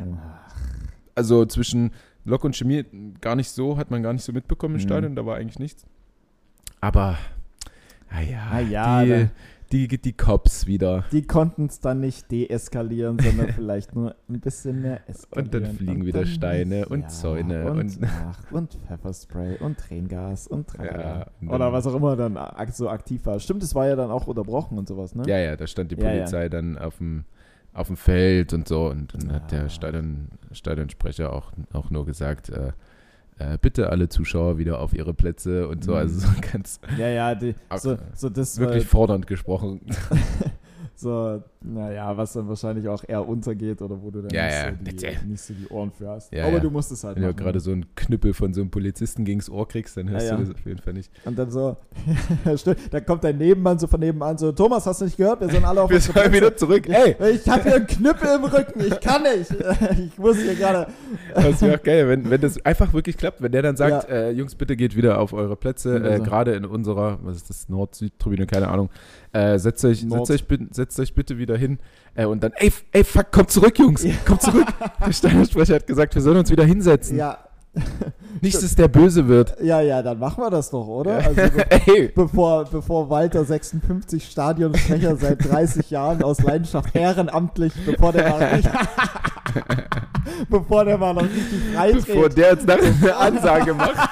[1.14, 1.90] Also zwischen
[2.24, 2.84] Lok und Chemie
[3.20, 4.86] gar nicht so, hat man gar nicht so mitbekommen im Mhm.
[4.86, 5.84] Stadion, da war eigentlich nichts.
[6.80, 7.18] Aber,
[8.10, 9.30] naja, Ah ja, die, da-
[9.72, 11.04] die, die Cops wieder.
[11.12, 15.44] Die konnten es dann nicht deeskalieren, sondern vielleicht nur ein bisschen mehr eskalieren.
[15.46, 19.78] Und dann fliegen Und wieder dann- Steine und Zäune und, und- ach, und Pfefferspray und
[19.78, 21.18] Tränengas und tralala.
[21.20, 22.38] Ja, und Oder was auch immer dann
[22.72, 23.38] so aktiv war.
[23.38, 25.22] Stimmt, es war ja dann auch unterbrochen und sowas, ne?
[25.26, 26.16] Ja, ja, da stand die Ja, ja.
[26.18, 27.24] Polizei dann auf dem,
[27.72, 29.48] auf dem Feld und so und dann hat Ah.
[29.62, 32.72] der Stadion, Stadionsprecher auch, auch nur gesagt, äh,
[33.38, 35.98] äh, bitte alle Zuschauer wieder auf ihre Plätze und so, Mhm.
[35.98, 39.80] also so ganz Ja, ja, die, so, so das wirklich war, fordernd gesprochen.
[41.00, 45.12] so, naja, was dann wahrscheinlich auch eher untergeht oder wo du dann Ja, nicht, ja,
[45.12, 46.32] so die, nicht so die Ohren für hast.
[46.32, 47.36] Ja, Aber du musst es halt Wenn du machen.
[47.38, 50.50] gerade so einen Knüppel von so einem Polizisten gegens Ohr kriegst, dann hörst du das
[50.50, 51.10] auf jeden Fall nicht.
[51.24, 51.76] Und dann so,
[52.90, 55.40] da kommt dein Nebenmann so von nebenan so, Thomas, hast du nicht gehört?
[55.40, 56.88] Wir sind alle auf Wir sollen wieder zurück.
[56.88, 59.50] Ey, Ich habe hier einen Knüppel im Rücken, ich kann nicht.
[60.00, 60.86] Ich muss hier gerade.
[61.34, 64.30] das wäre auch geil, wenn, wenn das einfach wirklich klappt, wenn der dann sagt, äh,
[64.30, 67.68] Jungs, bitte geht wieder auf eure Plätze, Und äh, gerade in unserer, was ist das,
[67.68, 68.88] Nord-Süd-Tribüne, keine Ahnung,
[69.32, 71.78] äh, setzt, euch, setzt, euch, setzt euch bitte wieder hin
[72.14, 74.12] äh, und dann, ey, ey, fuck, kommt zurück, Jungs, Ja.
[74.26, 74.66] kommt zurück.
[75.06, 77.16] Der Stadionsprecher hat gesagt, wir sollen uns wieder hinsetzen.
[77.16, 77.38] Ja,
[78.40, 79.54] Nicht, dass der böse wird.
[79.62, 81.18] ja, ja, dann machen wir das doch, oder?
[81.18, 88.28] Also be bevor, bevor Walter 56 Stadionsprecher seit 30 Jahren aus Leidenschaft ehrenamtlich, bevor der
[88.30, 88.72] mal richtig,
[90.48, 94.10] bevor der mal noch richtig bevor freidreht, der jetzt eine Ansage macht.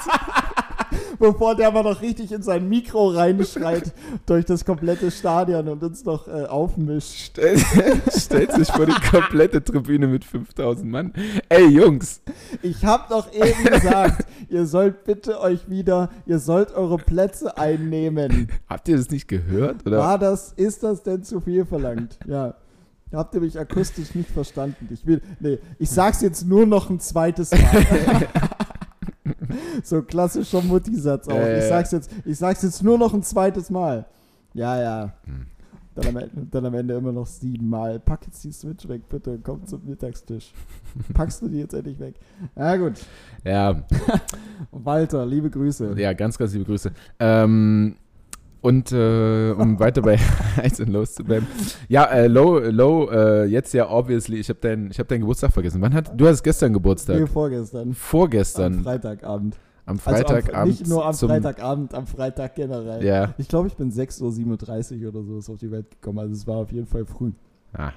[1.19, 3.93] Bevor der mal noch richtig in sein Mikro reinschreit
[4.27, 7.31] durch das komplette Stadion und uns noch äh, aufmischt.
[7.33, 7.61] Stellt,
[8.16, 11.12] stellt sich vor die komplette Tribüne mit 5000 Mann.
[11.49, 12.21] Ey, Jungs,
[12.62, 18.49] Ich habe doch eben gesagt, ihr sollt bitte euch wieder, ihr sollt eure Plätze einnehmen.
[18.69, 19.87] habt ihr das nicht gehört?
[19.87, 19.99] Oder?
[19.99, 22.19] War das, ist das denn zu viel verlangt?
[22.27, 22.55] Ja.
[23.12, 24.89] Habt ihr mich akustisch nicht verstanden?
[24.93, 28.29] Ich will, nee, ich sag's jetzt nur noch ein zweites Mal.
[29.83, 31.35] so klassischer Mutti-Satz auch.
[31.35, 34.07] Ja, Ich sag's jetzt, ich sag's jetzt nur noch ein zweites Mal.
[34.55, 35.13] Ja, ja.
[35.25, 35.47] Hm.
[35.95, 37.99] Dann am, Ende, dann am Ende immer noch siebenmal.
[37.99, 39.39] Pack jetzt die Switch weg, bitte.
[39.43, 40.53] Komm zum Mittagstisch.
[41.15, 42.15] Packst du die jetzt endlich weg?
[42.55, 42.93] Ja, gut.
[43.45, 43.83] Ja,
[44.71, 45.95] Walter, liebe Grüße.
[45.99, 46.93] ja, ganz, ganz liebe Grüße.
[47.19, 47.97] Ähm,
[48.61, 50.19] und äh, um weiter bei
[50.57, 51.47] Highs und Lows zu bleiben.
[51.89, 55.81] Ja, äh, Low, Low, äh, jetzt ja obviously, ich habe deinen hab deinen Geburtstag vergessen.
[55.81, 57.21] Wann hat, du hattest gestern Geburtstag.
[57.21, 57.89] Nee, vorgestern.
[57.89, 59.57] Am Vorgestern, Freitagabend.
[59.87, 60.67] am Also am, Freitagabend.
[60.81, 63.05] nicht nur am Freitagabend, am Freitag generell.
[63.05, 66.19] Ja, Ich glaube, ich bin 6.37 Uhr oder so ist auf die Welt gekommen.
[66.19, 67.33] Also es war auf jeden Fall früh.
[67.75, 67.93] Ah.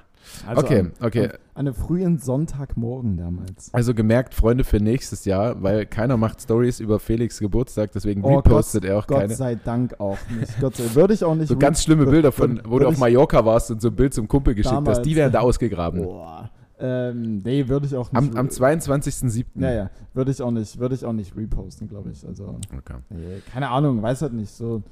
[0.46, 1.28] Also okay, am, okay.
[1.54, 3.74] An einem frühen Sonntagmorgen damals.
[3.74, 8.36] Also gemerkt, Freunde für nächstes Jahr, weil keiner macht Stories über Felix Geburtstag, deswegen Oh,
[8.36, 9.34] repostet er auch Gott keine.
[9.34, 10.60] sei Dank auch nicht.
[10.60, 11.48] Gott sei Würde ich auch nicht.
[11.48, 14.28] So ganz schlimme Bilder von, wo du auf Mallorca warst und so ein Bild zum
[14.28, 15.16] Kumpel geschickt hast, die Damals.
[15.16, 16.02] werden da ausgegraben.
[16.02, 16.50] Boah.
[16.78, 18.16] Ähm, nee, würde ich auch nicht.
[18.32, 19.44] Am, am 22.07.
[19.56, 19.90] Ja, ja.
[20.14, 22.26] Würde ich auch nicht, würde ich auch nicht reposten, glaube ich.
[22.26, 22.94] Also, Okay.
[23.10, 24.50] nee, keine Ahnung, weiß halt nicht.
[24.52, 24.82] So,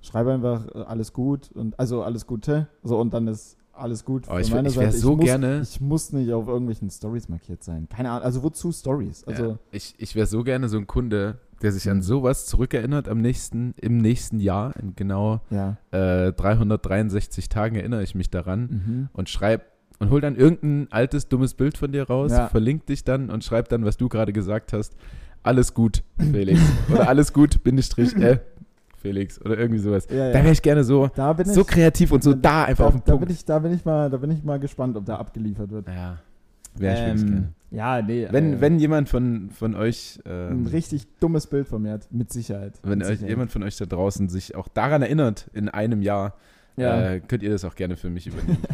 [0.00, 2.66] schreibe einfach äh, alles gut und also alles Gute.
[2.82, 4.26] So und dann ist alles gut.
[4.30, 4.92] Oh, ich ich wär Seite.
[4.98, 7.88] so muss, gerne- Ich muss nicht auf irgendwelchen Stories markiert sein.
[7.88, 8.24] Keine Ahnung.
[8.24, 9.24] Also wozu Stories?
[9.24, 9.58] Also ja.
[9.72, 12.02] Ich, ich wäre so gerne so ein Kunde, der sich an Mhm.
[12.02, 14.74] sowas zurückerinnert am nächsten, im nächsten Jahr.
[14.76, 15.76] In genau ja.
[15.90, 19.08] äh, 363 Tagen erinnere ich mich daran Mhm.
[19.12, 19.66] und schreib
[19.98, 22.48] und hol dann irgendein altes, dummes Bild von dir raus, Ja.
[22.48, 24.96] verlinkt dich dann und schreib dann, was du gerade gesagt hast.
[25.42, 26.60] Alles gut, Felix.
[26.92, 28.40] oder alles gut, Bindestrich, äh,
[29.00, 29.40] Felix.
[29.40, 30.06] Oder irgendwie sowas.
[30.10, 30.32] Ja, ja.
[30.32, 32.88] Da wäre ich gerne so, Da bin so ich, kreativ und so da einfach da,
[32.88, 33.26] auf den da Punkt.
[33.26, 35.88] bin ich, da bin ich mal, da bin ich mal gespannt, ob da abgeliefert wird.
[35.88, 36.18] ja,
[36.76, 37.52] wäre ich wirklich Ähm, gerne.
[37.70, 38.28] ja, nee.
[38.30, 42.12] Wenn, äh, wenn jemand von, von euch, ein ähm, richtig dummes Bild von mir hat,
[42.12, 42.74] mit Sicherheit.
[42.82, 43.30] wenn mit euch, Sicherheit.
[43.30, 46.34] jemand von euch da draußen sich auch daran erinnert, in einem Jahr,
[46.76, 47.12] ja.
[47.12, 48.58] äh, könnt ihr das auch gerne für mich übernehmen.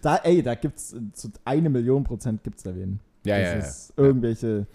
[0.00, 3.00] Da, ey, da gibt's äh, zu eine Million Prozent gibt's da wen.
[3.24, 3.58] ja, das ja, ja.
[3.58, 4.66] ist irgendwelche,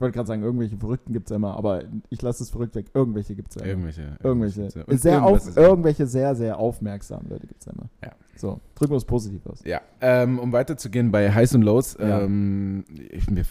[0.00, 2.86] ich wollte gerade sagen, irgendwelche Verrückten gibt's ja immer, aber ich lasse es verrückt weg.
[2.94, 3.70] Irgendwelche gibt's ja immer.
[3.70, 4.16] Irgendwelche.
[4.22, 4.84] Irgendwelche.
[4.86, 7.90] Und Sehr auf, irgendwelche sehr, sehr aufmerksamen Leute gibt's ja immer.
[8.02, 8.12] Ja.
[8.34, 9.60] So, drücken wir es positiv aus.
[9.66, 12.22] Ja, ähm, um weiterzugehen bei Highs und Lows, Ja.
[12.22, 13.42] ähm, ich, mir,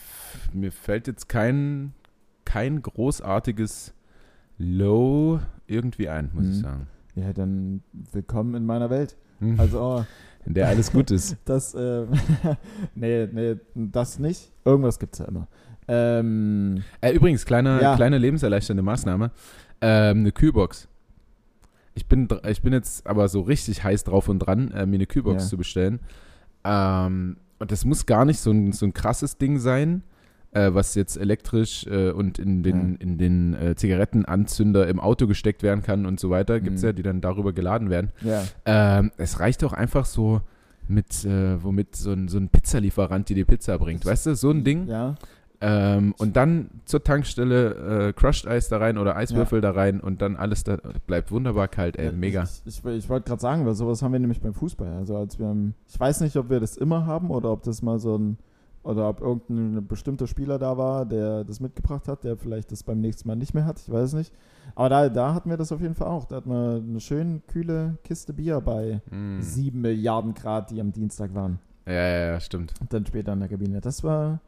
[0.52, 1.93] mir fällt jetzt kein,
[2.45, 3.93] kein großartiges
[4.58, 6.62] Low irgendwie ein, muss ich Mhm.
[6.62, 6.88] sagen.
[7.14, 9.18] Ja, dann willkommen in meiner Welt.
[9.38, 9.60] Hm.
[9.60, 10.04] Also, oh,
[10.45, 11.36] In der alles gut ist.
[11.45, 12.08] das, äh,
[12.95, 14.52] nee, nee, das nicht.
[14.66, 15.47] Irgendwas gibt's ja immer.
[15.90, 17.96] Ähm, Äh, übrigens, kleine, Ja.
[17.96, 19.32] kleine lebenserleichternde Maßnahme.
[19.82, 20.88] Ähm, eine Kühlbox.
[21.96, 25.06] Ich bin, ich bin jetzt aber so richtig heiß drauf und dran, äh, mir eine
[25.08, 25.50] Kühlbox Ja.
[25.50, 26.00] zu bestellen.
[26.64, 30.04] Ähm, und das muss gar nicht so ein, so ein krasses Ding sein,
[30.52, 32.98] äh, was jetzt elektrisch äh, und in den, Ja.
[33.00, 36.60] in den äh, Zigarettenanzünder im Auto gesteckt werden kann und so weiter.
[36.60, 36.88] Gibt es Mhm.
[36.88, 38.12] ja, die dann darüber geladen werden.
[38.66, 40.42] Ähm, es reicht auch einfach so
[40.88, 44.06] mit, äh, womit so ein, so ein Pizzalieferant dir die Pizza bringt.
[44.06, 44.88] Weißt du, so ein Ding.
[44.88, 45.16] Ja,
[45.62, 50.22] Ähm, und dann zur Tankstelle äh, Crushed Eis da rein oder Eiswürfel da rein und
[50.22, 52.43] dann alles da bleibt wunderbar kalt, ey, Ja, mega.
[52.43, 54.93] Ich, ich, ich wollte gerade sagen, weil sowas haben wir nämlich beim Fußball.
[54.93, 55.53] Also als wir,
[55.88, 58.38] ich weiß nicht, ob wir das immer haben oder ob das mal so ein,
[58.84, 63.01] oder ob irgendein bestimmter Spieler da war, der das mitgebracht hat, der vielleicht das beim
[63.01, 63.80] nächsten Mal nicht mehr hat.
[63.80, 64.34] Ich weiß nicht.
[64.76, 66.24] Aber da, da hatten wir das auf jeden Fall auch.
[66.24, 69.41] Da hatten wir eine schön kühle Kiste Bier bei Mm.
[69.41, 71.60] sieben Milliarden Grad, die am Dienstag waren.
[71.86, 72.74] Ja, ja, ja, stimmt.
[72.80, 73.82] Und dann später in der Kabine.
[73.82, 74.39] Das war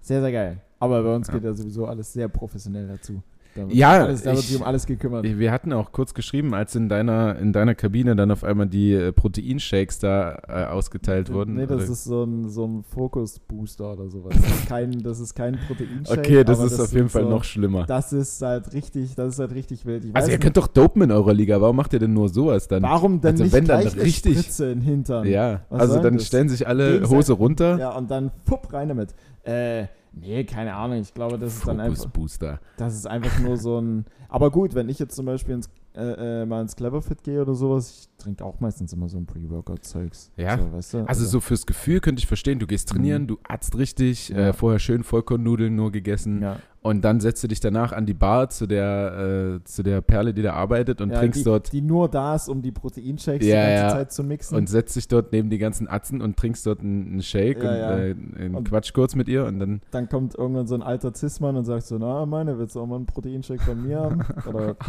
[0.00, 0.60] sehr, sehr geil.
[0.78, 1.34] Aber bei uns Ja.
[1.34, 3.22] geht ja sowieso alles sehr professionell dazu.
[3.56, 5.24] Da Ja, alles, da wird ich- sich um alles gekümmert.
[5.24, 8.92] Wir hatten auch kurz geschrieben, als in deiner, in deiner Kabine dann auf einmal die
[8.92, 11.54] äh, Proteinshakes da äh, ausgeteilt wurden.
[11.56, 14.34] Nee, das oder- ist so ein, so ein Fokus-Booster oder sowas.
[14.40, 16.18] Das ist kein, das ist kein Proteinshake.
[16.20, 17.86] okay, das ist auf jeden Fall so, noch schlimmer.
[17.86, 20.04] Das ist halt richtig, das ist halt richtig wild.
[20.04, 22.68] Ich Also ihr könnt doch dopen in eurer Liga, warum macht ihr denn nur sowas
[22.68, 22.82] dann?
[22.82, 25.26] nicht, warum denn also nicht wenn dann richtig- Spritze in Hintern?
[25.26, 26.26] ja, Was also dann das?
[26.28, 27.78] stellen sich alle Gegenseitig- Hose runter.
[27.78, 29.12] Ja, und dann fupp rein damit.
[29.44, 30.98] Äh, nee, keine Ahnung.
[31.00, 32.60] Ich glaube, das ist dann einfach, Booster.
[32.76, 34.04] das ist einfach nur so ein.
[34.28, 37.54] Aber gut, wenn ich jetzt zum Beispiel ins, äh, äh, mal ins Cleverfit gehe oder
[37.54, 40.30] sowas, ich trinke auch meistens immer so ein Pre-Workout-Zeugs.
[40.36, 40.56] Ja.
[40.58, 40.98] So, weißt du?
[41.08, 43.26] Also so fürs Gefühl könnte ich verstehen, du gehst trainieren, Mhm.
[43.28, 44.48] du atzt richtig, Ja.
[44.48, 46.58] äh, vorher schön Vollkornnudeln nur gegessen ja.
[46.82, 50.32] Und dann setzt du dich danach an die Bar zu der, äh, zu der Perle,
[50.32, 53.46] die da arbeitet und ja, trinkst die, dort Die nur da ist, um die Proteinshakes
[53.46, 53.88] Ja, die ganze ja.
[53.90, 54.56] Zeit zu mixen.
[54.56, 57.76] und setzt dich dort neben die ganzen Atzen und trinkst dort einen, Shake Ja, und
[57.76, 57.98] ja.
[57.98, 61.14] Äh, einen Und- Quatsch kurz mit ihr und dann dann kommt irgendwann so ein alter
[61.14, 64.20] Cis-Mann und sagt so, na meine, willst du auch mal einen Proteinshake von mir haben?
[64.48, 64.76] Oder,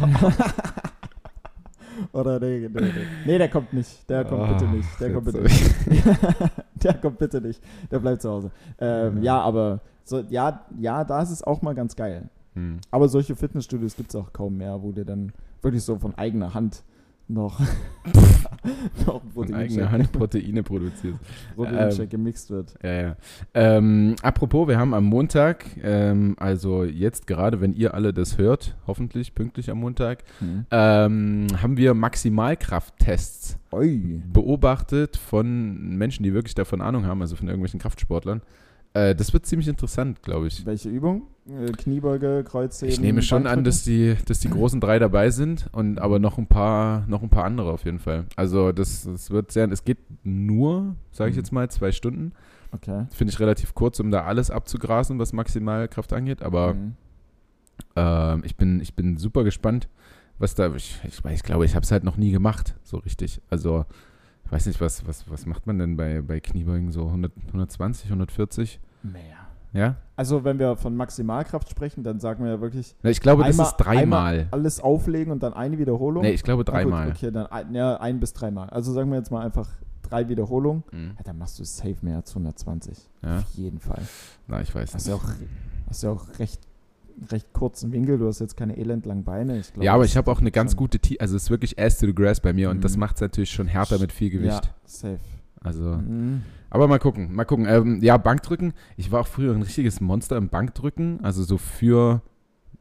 [2.12, 2.90] oder nee, nee, nee.
[3.26, 4.08] Nee, der kommt nicht.
[4.08, 4.88] Der kommt bitte nicht.
[5.00, 5.74] Der Ah, kommt bitte nicht.
[6.82, 7.60] der kommt bitte nicht.
[7.90, 8.50] Der bleibt zu Hause.
[8.80, 12.28] Ähm, ja, aber so, ja, ja, da ist es auch mal ganz geil.
[12.54, 12.80] Hm.
[12.90, 15.32] Aber solche Fitnessstudios gibt es auch kaum mehr, wo dir dann
[15.62, 16.82] wirklich so von eigener Hand
[17.28, 17.60] noch,
[19.06, 21.18] noch ein Von eigener Proteinshake, Hand Proteine produzierst.
[21.56, 22.74] Proteinshake Ähm, gemixt wird.
[22.82, 23.16] Ja, ja.
[23.54, 28.76] Ähm, apropos, wir haben am Montag, ähm, also jetzt gerade, wenn ihr alle das hört,
[28.86, 30.66] hoffentlich pünktlich am Montag, Hm.
[30.70, 37.80] ähm, haben wir Maximalkrafttests beobachtet von Menschen, die wirklich davon Ahnung haben, also von irgendwelchen
[37.80, 38.42] Kraftsportlern.
[38.94, 40.66] Äh, das wird ziemlich interessant, glaube ich.
[40.66, 41.22] Welche Übung?
[41.48, 42.92] Äh, Kniebeuge, Kreuzheben?
[42.92, 46.36] Ich nehme schon an, dass die, dass die großen drei dabei sind und aber noch
[46.38, 48.26] ein paar, noch ein paar andere auf jeden Fall.
[48.36, 51.40] Also das, das wird sehr, es geht nur, sage ich Mhm.
[51.40, 52.32] jetzt mal, zwei Stunden.
[52.72, 53.06] Okay.
[53.10, 56.42] Finde ich relativ kurz, um da alles abzugrasen, was Maximalkraft angeht.
[56.42, 56.92] Aber Mhm.
[57.96, 59.88] ähm, ich, bin, ich bin super gespannt,
[60.38, 60.74] was da.
[60.74, 63.40] Ich, ich, ich glaube, ich habe es halt noch nie gemacht, so richtig.
[63.50, 63.84] Also,
[64.52, 68.80] weiß nicht, was, was, was macht man denn bei, bei Kniebeugen so 100, 120, 140?
[69.02, 69.22] Mehr.
[69.72, 69.96] Ja?
[70.16, 73.52] Also, wenn wir von Maximalkraft sprechen, dann sagen wir ja wirklich Na, ich glaube, das
[73.58, 74.46] Einmal- ist dreimal.
[74.50, 76.22] alles auflegen und dann eine Wiederholung.
[76.22, 77.08] Nee, ich glaube dreimal.
[77.10, 78.68] okay, dann ein, ja, ein bis dreimal.
[78.70, 79.68] Also sagen wir jetzt mal einfach
[80.02, 80.84] drei Wiederholungen.
[80.92, 81.12] Mhm.
[81.16, 83.08] Ja, dann machst du safe mehr als 120.
[83.24, 84.02] Ja, Auf jeden Fall.
[84.46, 85.08] na, ich weiß Hast nicht.
[85.08, 85.32] ja auch,
[85.88, 86.60] hast ja auch recht,
[87.30, 88.18] recht kurzen Winkel.
[88.18, 89.58] Du hast jetzt keine elendlangen Beine.
[89.58, 91.78] Ich glaub, Ja, aber ich habe auch eine ganz gute Tie also es ist wirklich
[91.78, 93.00] ass to the grass bei mir und das Mhm.
[93.00, 94.64] macht es natürlich schon härter mit viel Gewicht.
[94.64, 95.18] Ja, safe.
[95.60, 96.42] Also, Mhm.
[96.70, 97.66] aber mal gucken, mal gucken.
[97.68, 98.72] Ähm, ja, Bankdrücken.
[98.96, 102.22] Ich war auch früher ein richtiges Monster im Bankdrücken, also so für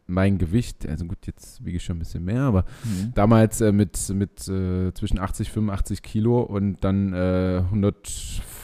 [0.07, 0.87] mein Gewicht.
[0.89, 3.11] Also gut, jetzt wiege ich schon ein bisschen mehr, aber Mhm.
[3.13, 7.61] damals äh, mit, mit äh, zwischen 80 85 Kilo und dann äh,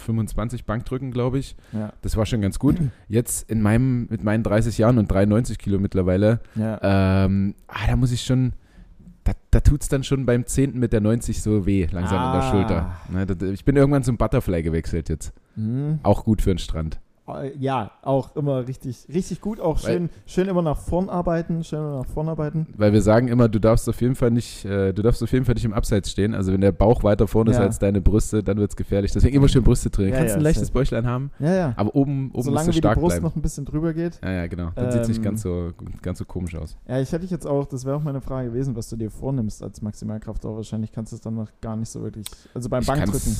[0.07, 1.55] 125 Bankdrücken, glaube ich.
[1.73, 2.77] Ja, Das war schon ganz gut.
[3.07, 6.79] Jetzt in meinem, mit meinen 30 Jahren und 93 Kilo mittlerweile, ja.
[7.25, 8.53] ähm, ah, da muss ich schon,
[9.23, 10.77] da, da tut es dann schon beim 10.
[10.79, 12.51] mit der 90 so weh, langsam in der Ah.
[12.51, 12.97] Schulter.
[13.09, 15.33] Ne, da, ich bin irgendwann zum Butterfly gewechselt jetzt.
[15.55, 15.99] Mhm.
[16.03, 16.99] Auch gut für den Strand.
[17.27, 19.59] Äh, Ja, auch immer richtig, richtig gut.
[19.59, 21.63] Auch Weil- schön, schön immer nach vorn arbeiten.
[21.63, 22.67] Schön immer nach vorn arbeiten.
[22.77, 25.45] Weil wir sagen immer, du darfst auf jeden Fall nicht, äh, du darfst auf jeden
[25.45, 26.33] Fall nicht im Abseits stehen.
[26.33, 27.63] Also wenn der Bauch weiter vorne ist Ja.
[27.63, 29.11] als deine Brüste, dann wird es gefährlich.
[29.11, 30.13] Deswegen immer schön Brüste trainieren.
[30.13, 30.71] Ja, Kannst ja, ein leichtes.
[30.71, 31.73] Bäuchlein haben, Ja, ja.
[31.75, 33.23] aber oben, oben musst Solange du wie die stark Brust bleiben.
[33.25, 34.19] noch ein bisschen drüber geht.
[34.23, 34.71] Ja, ja, genau.
[34.75, 35.71] Dann sieht es nicht Ähm, ganz so,
[36.01, 36.77] ganz so komisch aus.
[36.87, 39.09] Ja, ich hätte dich jetzt auch, das wäre auch meine Frage gewesen, was du dir
[39.11, 42.69] vornimmst als Maximalkraft, aber wahrscheinlich kannst du es dann noch gar nicht so wirklich, also
[42.69, 43.35] beim Ich Bankdrücken,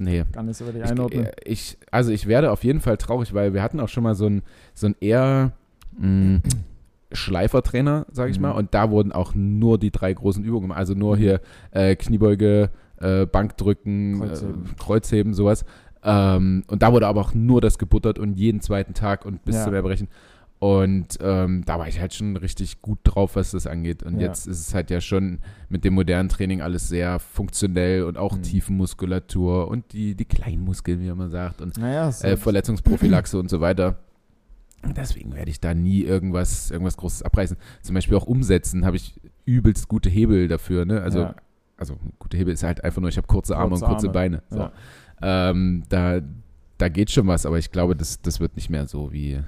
[0.00, 0.24] Nee.
[0.44, 1.26] nicht so wirklich Ich, einordnen.
[1.26, 4.14] äh, ich, also ich werde auf jeden Fall traurig, weil wir hatten auch schon mal
[4.14, 4.42] so ein,
[4.74, 5.52] so ein eher
[5.98, 6.40] mh,
[7.12, 8.42] Schleifertrainer, sage ich Mhm.
[8.42, 10.78] mal, und da wurden auch nur die drei großen Übungen gemacht.
[10.78, 11.20] Also nur Mhm.
[11.20, 11.40] hier
[11.72, 14.64] äh, Kniebeuge, äh, Bankdrücken, Kreuzheben.
[14.64, 15.64] Äh, Kreuzheben, sowas.
[16.02, 19.56] Ähm, und da wurde aber auch nur das gebuttert und jeden zweiten Tag und bis
[19.56, 19.64] Ja.
[19.64, 20.08] zum Erbrechen.
[20.60, 24.02] Und ähm, da war ich halt schon richtig gut drauf, was das angeht.
[24.02, 24.26] Und Ja.
[24.28, 25.38] jetzt ist es halt ja schon
[25.70, 28.42] mit dem modernen Training alles sehr funktionell und auch Mhm.
[28.42, 33.62] Tiefenmuskulatur und die, die kleinen Muskeln, wie man sagt, und naja, äh, Verletzungsprophylaxe und so
[33.62, 34.00] weiter.
[34.82, 37.56] Und Deswegen werde ich da nie irgendwas, irgendwas Großes abreißen.
[37.80, 40.84] Zum Beispiel auch umsetzen, habe ich übelst gute Hebel dafür.
[40.84, 41.00] Ne?
[41.00, 41.34] Also, ja,
[41.78, 44.12] also gute Hebel ist halt einfach nur, ich habe kurze Arme Kurze und kurze Arme,
[44.12, 44.42] Beine.
[44.50, 44.58] So.
[44.58, 44.72] ja.
[45.22, 46.20] Ähm, da,
[46.76, 49.40] da geht schon was, aber ich glaube, das, das wird nicht mehr so, wie,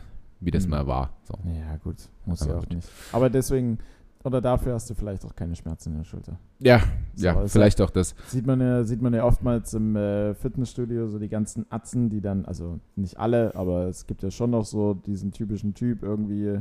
[0.44, 0.70] wie das Mhm.
[0.70, 1.10] mal war.
[1.24, 1.34] So.
[1.44, 2.74] ja, gut, muss ja auch gut.
[2.74, 2.88] nicht.
[3.12, 3.78] Aber deswegen,
[4.24, 6.38] oder dafür hast du vielleicht auch keine Schmerzen in der Schulter.
[6.60, 6.80] Ja,
[7.14, 8.14] So, ja, also- vielleicht auch das.
[8.28, 12.20] Sieht man ja, sieht man ja oftmals im äh, Fitnessstudio so die ganzen Atzen, die
[12.20, 16.60] dann, also nicht alle, aber es gibt ja schon noch so diesen typischen Typ, irgendwie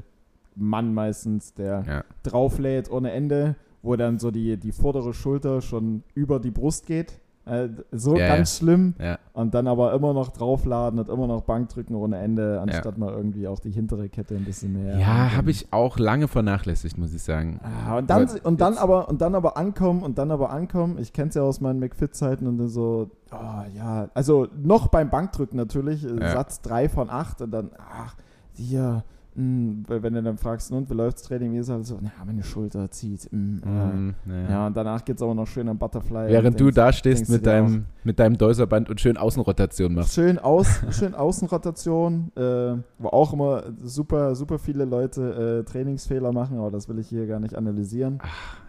[0.56, 2.04] Mann meistens, der Ja.
[2.24, 7.20] drauflädt ohne Ende, wo dann so die, die vordere Schulter schon über die Brust geht.
[7.46, 8.94] Äh, so Ja, ganz schlimm.
[9.00, 9.18] Ja.
[9.34, 13.48] Und dann aber immer noch draufladen und immer noch Bankdrücken ohne Ende, anstatt mal irgendwie
[13.48, 14.98] auch die hintere Kette ein bisschen mehr.
[15.00, 17.60] Ja, habe ich auch lange vernachlässigt, muss ich sagen.
[17.64, 20.98] Ah, und dann, Aber und dann aber und dann aber ankommen und dann aber ankommen.
[21.00, 25.10] Ich kenne es ja aus meinen McFit-Zeiten und dann so, oh ja, also noch beim
[25.10, 26.32] Bankdrücken natürlich, äh, Ja.
[26.34, 28.16] Satz 3 von 8 und dann, ach,
[28.54, 29.04] hier,
[29.36, 32.12] mh, weil wenn du dann fragst, und wie läuft's Training, wie ist halt so, na,
[32.26, 33.28] meine Schulter zieht.
[33.32, 33.94] mh, äh.
[33.94, 34.50] Mm, ja.
[34.50, 36.30] Ja, und danach geht's aber noch schön am Butterfly.
[36.30, 39.94] Während und du denkst, da stehst denkst mit deinem, mit deinem Däuserband und schön Außenrotation
[39.94, 40.14] machst.
[40.14, 46.58] Schön, aus, schön Außenrotation, äh, wo auch immer super, super viele Leute äh, Trainingsfehler machen,
[46.58, 48.20] aber das will ich hier gar nicht analysieren.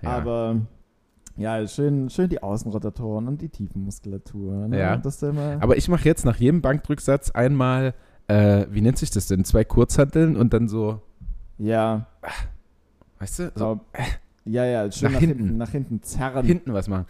[0.02, 0.10] Ja.
[0.10, 0.56] Aber
[1.36, 4.68] ja, schön, schön die Außenrotatoren und die Tiefenmuskulatur.
[4.68, 4.78] Ne?
[4.78, 4.96] Ja.
[4.96, 7.94] Das Aber ich mache jetzt nach jedem Bankdrücksatz einmal,
[8.28, 9.44] äh, wie nennt sich das denn?
[9.44, 11.00] Zwei Kurzhanteln und dann so,
[11.58, 12.06] ja,
[13.18, 13.80] weißt du, so so,
[14.44, 15.38] ja, ja, schön Nach nach, hinten.
[15.38, 15.56] hinten.
[15.58, 16.44] nach hinten zerren.
[16.46, 17.06] hinten was machen.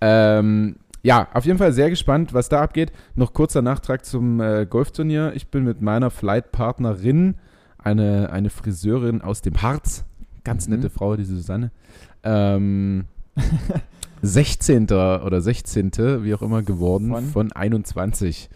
[0.00, 2.92] Ähm, ja, auf jeden Fall sehr gespannt, was da abgeht.
[3.14, 5.32] Noch kurzer Nachtrag zum äh, Golfturnier.
[5.34, 7.36] Ich bin mit meiner Flightpartnerin,
[7.78, 10.04] eine, eine Friseurin aus dem Harz,
[10.44, 10.74] ganz Mhm.
[10.76, 11.70] nette Frau, diese Susanne,
[12.24, 13.04] ähm,
[14.22, 14.84] 16.
[14.86, 15.92] oder 16.
[16.24, 17.24] wie auch immer geworden Von?
[17.26, 18.48] von, 21.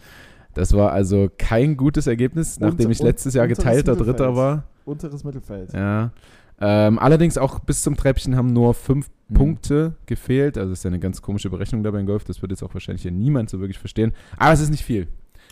[0.53, 3.95] Das war also kein gutes Ergebnis, nachdem Und- ich letztes Jahr geteilter.
[3.95, 4.63] Dritter war.
[4.85, 5.73] Unteres Mittelfeld.
[5.73, 6.11] Ja.
[6.59, 9.33] Ähm, allerdings auch bis zum Treppchen haben nur fünf Mhm.
[9.33, 10.57] Punkte gefehlt.
[10.57, 12.23] Also ist ja eine ganz komische Berechnung dabei im Golf.
[12.25, 14.11] Das wird jetzt auch wahrscheinlich hier niemand so wirklich verstehen.
[14.37, 15.07] Aber es ist nicht viel.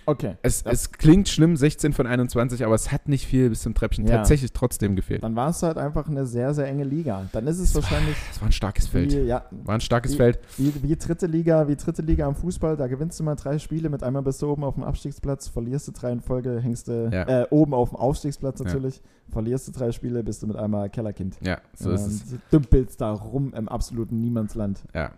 [0.06, 0.38] Okay.
[0.41, 0.72] Es, Ja.
[0.72, 4.18] es klingt schlimm, 16 von 21, aber es hat nicht viel bis zum Treppchen Ja.
[4.18, 5.24] tatsächlich trotzdem gefehlt.
[5.24, 7.28] Dann war es halt einfach eine sehr, sehr enge Liga.
[7.32, 9.12] Dann ist es Es war- wahrscheinlich Es war ein starkes Feld.
[9.14, 10.39] wie, ja, War ein starkes Wie- Feld.
[10.58, 12.76] wie, wie dritte Liga, wie dritte Liga am Fußball.
[12.78, 15.88] Da gewinnst du mal drei Spiele, mit einmal bist du oben auf dem Abstiegsplatz, verlierst
[15.88, 17.41] du drei in Folge, hängst du Ja.
[17.43, 18.66] äh, oben auf dem Aufstiegsplatz Ja.
[18.66, 21.38] natürlich, verlierst du drei Spiele, bist du mit einmal Kellerkind.
[21.41, 22.32] Ja, so ist es.
[22.34, 24.82] Und dümpelst da rum im absoluten Niemandsland.
[24.95, 25.12] Ja.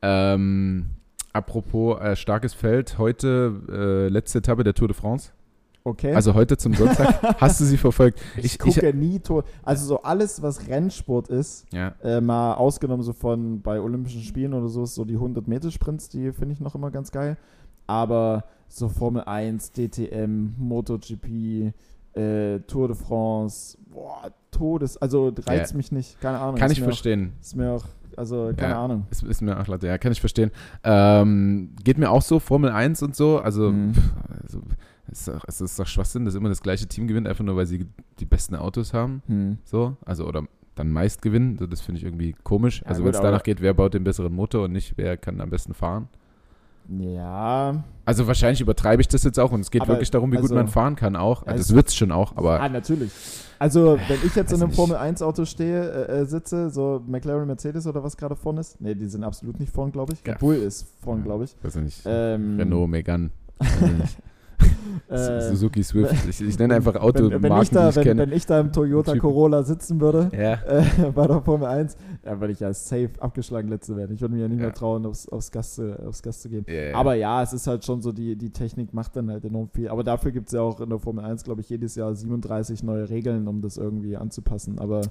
[0.00, 0.86] Ähm,
[1.38, 5.30] apropos äh, starkes Feld, heute äh, letzte Etappe der Tour de France.
[5.84, 6.12] Okay?
[6.14, 7.22] Also heute zum Sonntag.
[7.40, 8.20] Hast du sie verfolgt?
[8.36, 9.44] ich, ich- gucke nie Tor.
[9.62, 11.94] Also so alles, was Rennsport ist, Ja.
[12.02, 15.70] äh, mal ausgenommen so von bei Olympischen Spielen oder so, ist so die 100 Meter
[15.70, 17.38] Sprints, die finde ich noch immer ganz geil.
[17.86, 21.72] Aber so Formel 1, DTM, MotoGP,
[22.14, 25.76] äh, Tour de France, boah, Todes, also reizt Ja.
[25.76, 26.56] mich nicht, keine Ahnung.
[26.56, 27.32] Kann ich verstehen.
[27.36, 27.84] Auch, ist mir auch,
[28.18, 28.84] also keine Ja.
[28.84, 29.06] Ahnung.
[29.10, 30.50] Ist, ist mir auch latte, ja, kann ich verstehen.
[30.84, 33.94] Ähm, geht mir auch so, Formel 1 und so, also, Mhm.
[33.94, 34.12] pff,
[34.42, 34.62] also
[35.10, 37.56] es, ist doch, es ist doch Schwachsinn, dass immer das gleiche Team gewinnt, einfach nur
[37.56, 37.86] weil sie
[38.20, 39.58] die besten Autos haben, Hm.
[39.64, 40.42] so, also oder
[40.74, 42.82] dann meist gewinnen, so, das finde ich irgendwie komisch.
[42.82, 45.40] Ja, also wenn es danach geht, wer baut den besseren Motor und nicht, wer kann
[45.40, 46.08] am besten fahren.
[46.88, 50.36] Ja, Also wahrscheinlich übertreibe ich das jetzt auch und es geht Aber, wirklich darum, wie
[50.36, 51.46] gut also- man fahren kann auch.
[51.46, 53.12] Also das wird es schon auch, aber ah, natürlich.
[53.58, 54.76] Also, wenn ich jetzt in einem nicht.
[54.76, 58.80] Formel 1 Auto stehe, äh, äh, sitze, so McLaren, Mercedes oder was gerade vorne ist,
[58.80, 60.20] nee, die sind absolut nicht vorn, glaube ich.
[60.24, 60.32] Ja.
[60.34, 61.56] Red Bull ist vorn, glaube ich.
[61.62, 62.02] weiß ich nicht.
[62.06, 63.30] Ähm, Renault, Megane.
[65.08, 66.14] äh, Suzuki Swift.
[66.28, 68.60] Ich, ich nenne einfach Automarken, wenn, wenn, ich da, die ich wenn, wenn ich da
[68.60, 69.16] im Toyota.
[69.16, 70.54] Corolla sitzen würde, Ja.
[70.66, 74.14] äh, bei der Formel 1, dann würde ich ja safe abgeschlagen letzte werden.
[74.14, 74.66] Ich würde mir ja nicht Ja.
[74.66, 76.64] mehr trauen, aufs, aufs, Gas zu, aufs Gas zu gehen.
[76.68, 76.94] Ja.
[76.94, 79.88] Aber ja, es ist halt schon so, die, die Technik macht dann halt enorm viel.
[79.88, 82.82] Aber dafür gibt es ja auch in der Formel 1, glaube ich, jedes Jahr 37
[82.82, 84.78] neue Regeln, um das irgendwie anzupassen.
[84.78, 85.02] Aber,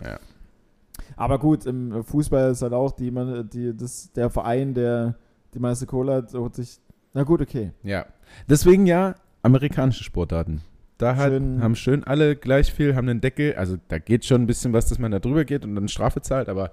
[1.15, 3.11] aber gut, im Fußball ist halt auch die,
[3.51, 5.15] die, das, der Verein, der
[5.53, 6.79] die meiste Kohle hat, holt sich.
[7.13, 7.71] Na gut, okay.
[7.83, 8.05] Ja.
[8.49, 9.15] Deswegen ja
[9.47, 10.61] amerikanische Sportarten.
[10.99, 13.53] Da hat, Schön- haben schön alle gleich viel, haben einen Deckel.
[13.55, 16.21] Also da geht schon ein bisschen was, dass man da drüber geht und dann Strafe
[16.21, 16.71] zahlt, aber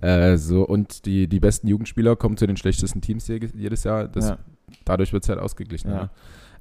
[0.00, 4.08] äh, so und die, die besten Jugendspieler kommen zu den schlechtesten Teams je- jedes Jahr.
[4.08, 4.38] Das, ja.
[4.86, 5.90] Dadurch wird es halt ausgeglichen.
[5.90, 5.96] Ja.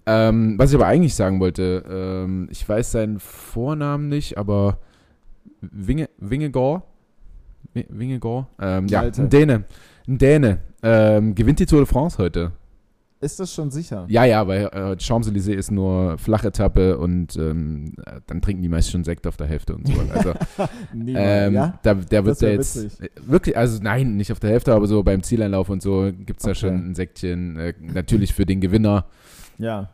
[0.07, 0.29] Ja.
[0.29, 4.79] Ähm, was ich aber eigentlich sagen wollte, ähm, ich weiß seinen Vornamen nicht, aber
[5.61, 6.83] Winge, Wingegor,
[7.73, 9.63] Wi- Wingegor, ähm, ja, ein Däne,
[10.07, 12.51] ein Däne, ähm, gewinnt die Tour de France heute.
[13.21, 14.05] Ist das schon sicher?
[14.07, 18.91] Ja, ja, weil äh, Champs-Élysées ist nur Flachetappe und ähm, äh, dann trinken die meisten
[18.93, 19.93] schon Sekt auf der Hälfte und so.
[20.13, 20.33] Also,
[20.93, 21.77] ähm, ja?
[21.83, 23.11] da, der wird ja jetzt witzig.
[23.25, 26.43] wirklich, also nein, nicht auf der Hälfte, aber so beim Zieleinlauf und so gibt es
[26.45, 26.59] da Okay.
[26.59, 27.57] schon ein Sektchen.
[27.57, 29.05] Äh, natürlich für den Gewinner
[29.57, 29.89] Ja.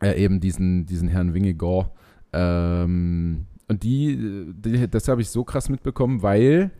[0.00, 1.90] äh, eben diesen, diesen Herrn Wingegor.
[2.32, 6.70] Ähm, und die, die das habe ich so krass mitbekommen, weil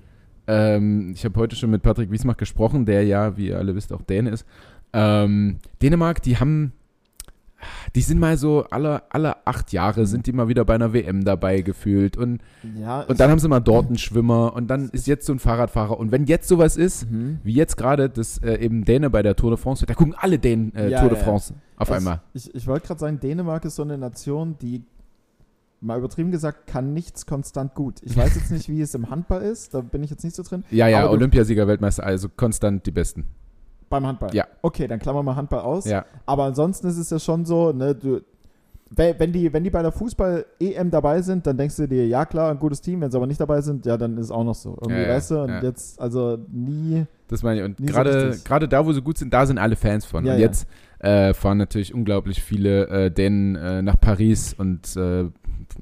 [0.47, 3.93] ähm, ich habe heute schon mit Patrick Wiesmach gesprochen, der ja, wie ihr alle wisst,
[3.93, 4.47] auch Däne ist.
[4.93, 6.73] Ähm, Dänemark, die haben,
[7.95, 11.25] die sind mal so alle, alle acht Jahre sind die mal wieder bei einer WM
[11.25, 12.43] dabei gefühlt und,
[12.79, 15.39] Ja, und dann haben sie mal dort einen Schwimmer und dann ist jetzt so ein
[15.39, 17.39] Fahrradfahrer und wenn jetzt sowas ist, Mhm.
[17.45, 20.39] wie jetzt gerade, dass äh, eben Däne bei der Tour de France, da gucken alle
[20.39, 21.25] Dänen äh, Ja, Tour de ja.
[21.25, 22.21] France auf Also, einmal.
[22.35, 24.83] Ich, ich wollte gerade sagen, Dänemark ist so eine Nation, die
[25.81, 28.01] mal übertrieben gesagt, kann nichts konstant gut.
[28.03, 30.43] Ich weiß jetzt nicht, wie es im Handball ist, da bin ich jetzt nicht so
[30.43, 30.65] drin.
[30.71, 33.27] Ja, ja, Olympiasieger, Weltmeister, also konstant die Besten.
[33.93, 34.35] Beim Handball.
[34.35, 34.47] Ja.
[34.63, 35.85] Okay, dann klammern wir Handball aus.
[35.85, 38.21] Ja, Aber ansonsten ist es ja schon so, ne, du,
[38.91, 42.25] we- wenn die, wenn die bei der Fußball-EM dabei sind, dann denkst du dir, ja
[42.27, 44.45] klar, ein gutes Team, wenn sie aber nicht dabei sind, ja, dann ist es auch
[44.45, 44.77] noch so.
[44.81, 45.43] Irgendwie, Ja, ja, weißt du?
[45.43, 45.63] Und ja.
[45.63, 47.05] jetzt, also nie.
[47.29, 47.65] das meine ich.
[47.67, 50.27] Und so gerade gerade da, wo sie gut sind, da sind alle Fans von.
[50.27, 50.67] Und jetzt
[50.99, 55.25] äh, fahren natürlich unglaublich viele äh, Dänen äh, nach Paris und äh,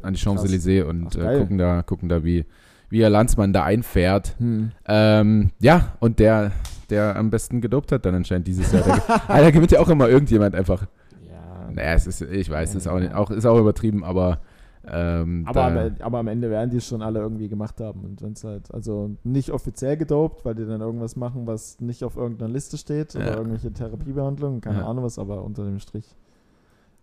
[0.03, 2.45] an die Champs-Élysées und Ach, äh, gucken da, gucken da, wie,
[2.89, 4.37] wie ihr Landsmann da einfährt.
[4.39, 4.71] Hm.
[4.87, 6.53] Ähm, ja, und der,
[6.91, 8.83] der am besten gedopt hat dann anscheinend dieses Jahr.
[8.83, 10.87] Der, ah, da gewinnt ja auch immer irgendjemand einfach.
[11.29, 11.71] Ja.
[11.73, 14.41] Naja, es ist, ich weiß, es ist auch, nicht, auch, ist auch übertrieben, aber
[14.87, 18.01] ähm, Aber, am, aber am Ende werden die es schon alle irgendwie gemacht haben.
[18.03, 22.03] Und wenn es halt, also nicht offiziell gedopt, weil die dann irgendwas machen, was nicht
[22.03, 23.37] auf irgendeiner Liste steht oder Ja.
[23.37, 24.87] irgendwelche Therapiebehandlungen, keine Ja.
[24.87, 26.17] Ahnung was, aber unter dem Strich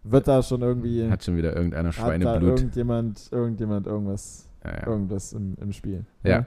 [0.03, 2.57] wird da schon irgendwie, hat schon wieder irgendeiner hat da Schweineblut.
[2.59, 4.87] irgendjemand, irgendjemand irgendwas, Ja, ja.
[4.87, 6.03] irgendwas im, im Spiel.
[6.23, 6.45] Ja.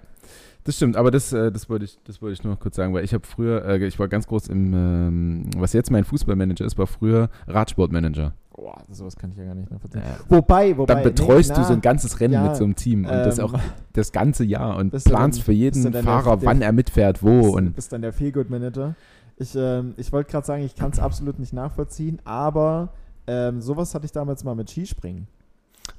[0.64, 3.02] Das stimmt, aber das, äh, das, wollte ich, das wollte ich nur kurz sagen, weil
[3.04, 6.76] ich habe früher, äh, ich war ganz groß im, ähm, was jetzt mein Fußballmanager ist,
[6.76, 8.34] war früher Radsportmanager.
[8.54, 10.02] Boah, sowas kann ich ja gar nicht nachvollziehen.
[10.04, 10.18] Ja.
[10.28, 10.94] Wobei, wobei.
[10.94, 13.10] Dann betreust nee, du na, so ein ganzes Rennen ja, mit so einem Team und
[13.10, 13.54] das ähm, auch
[13.94, 17.22] das ganze Jahr und du planst dann- für du jeden Fahrer, der- wann er mitfährt,
[17.22, 18.94] wo bist, und bist dann der Feelgood-Manager.
[19.38, 22.90] Ich, ähm, ich wollte gerade sagen, ich kann es absolut nicht nachvollziehen, aber
[23.26, 25.28] Ähm, sowas hatte ich damals mal mit Skispringen.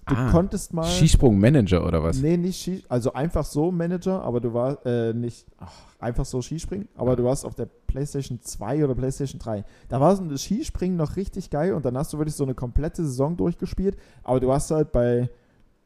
[0.07, 0.83] Du Ah, konntest mal.
[0.85, 2.19] Skisprung-Manager oder was?
[2.21, 6.41] Nee, nicht Ski, also einfach so Manager, aber du warst äh, nicht ach, einfach so
[6.41, 9.63] Skispringen, aber du warst auf der PlayStation 2 oder PlayStation 3.
[9.89, 12.55] Da war so das Skispringen noch richtig geil und dann hast du wirklich so eine
[12.55, 15.29] komplette Saison durchgespielt, aber du hast halt bei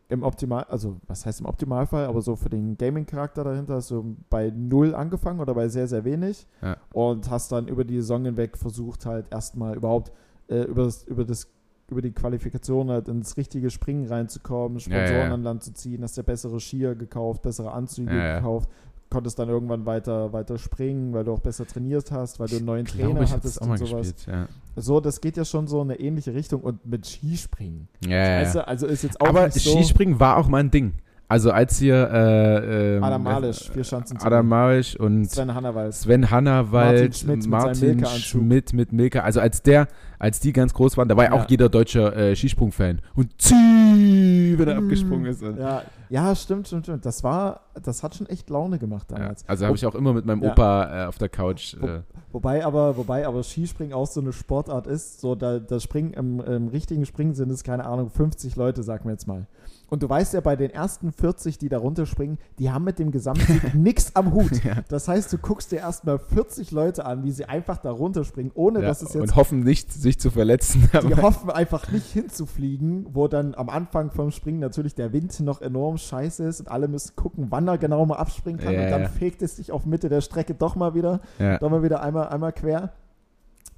[0.07, 4.15] im Optimal, also was heißt im Optimalfall, aber so für den Gaming-Charakter dahinter hast du
[4.29, 6.77] bei null angefangen oder bei sehr, sehr wenig Ja.
[6.93, 10.11] und hast dann über die Saison hinweg versucht halt erstmal überhaupt
[10.47, 11.47] äh, über, das, über das
[11.89, 15.33] über die Qualifikation halt ins richtige Springen reinzukommen, Sponsoren Ja, ja.
[15.33, 18.69] an Land zu ziehen, hast dir bessere Skier gekauft, bessere Anzüge gekauft,
[19.09, 22.65] konntest dann irgendwann weiter, weiter springen, weil du auch besser trainiert hast, weil du einen
[22.65, 24.13] neuen Glaube, Trainer ich hab's hattest und sowas.
[24.15, 24.49] gespielt.
[24.75, 27.87] So, das geht ja schon so in eine ähnliche Richtung und mit Skispringen.
[28.05, 30.71] Ja, ja, Weißt du, also ist jetzt auch Aber so Skispringen war auch mal ein
[30.71, 30.93] Ding.
[31.27, 35.93] Also als hier äh, ähm, Adam Malisch, vier Schanzen Adam Malisch und Sven Hannawald.
[35.95, 38.21] Sven Hannawald, Martin Schmidt mit Martin Milka-Anzug.
[38.21, 39.19] Schmidt mit Milka.
[39.21, 39.87] Also als der,
[40.19, 41.41] als die ganz groß waren, da war ja Ja.
[41.43, 43.01] auch jeder deutscher äh, Skisprung-Fan.
[43.15, 45.41] Und zieh, wenn er abgesprungen ist.
[45.41, 47.05] Ja, ja, stimmt, stimmt, stimmt.
[47.05, 49.17] Das war, das hat schon echt Laune gemacht ja.
[49.17, 49.47] damals.
[49.47, 50.51] Also habe ich auch immer mit meinem Ja.
[50.51, 51.75] Opa äh, auf der Couch.
[51.79, 52.01] Wo- Äh,
[52.31, 56.41] Wobei aber, wobei aber Skispringen auch so eine Sportart ist, so da, das Springen im,
[56.41, 59.47] im richtigen Springen sind es, keine Ahnung, 50 Leute, sagen wir jetzt mal.
[59.87, 63.11] Und du weißt ja, bei den ersten 40, die da runterspringen, die haben mit dem
[63.11, 64.63] Gesamtsieg nichts am Hut.
[64.65, 64.77] Ja.
[64.89, 68.81] Das heißt, du guckst dir erstmal 40 Leute an, wie sie einfach da runterspringen, ohne
[68.81, 70.89] ja, dass es jetzt und hoffen nicht, sich zu verletzen.
[71.07, 75.61] die hoffen einfach nicht hinzufliegen, wo dann am Anfang vom Springen natürlich der Wind noch
[75.61, 78.73] enorm scheiße ist und alle müssen gucken, wann er genau mal abspringen kann.
[78.73, 79.07] Ja, und dann ja.
[79.09, 81.57] fegt es sich auf Mitte der Strecke doch mal wieder, ja.
[81.57, 82.93] doch mal wieder einmal, einmal quer.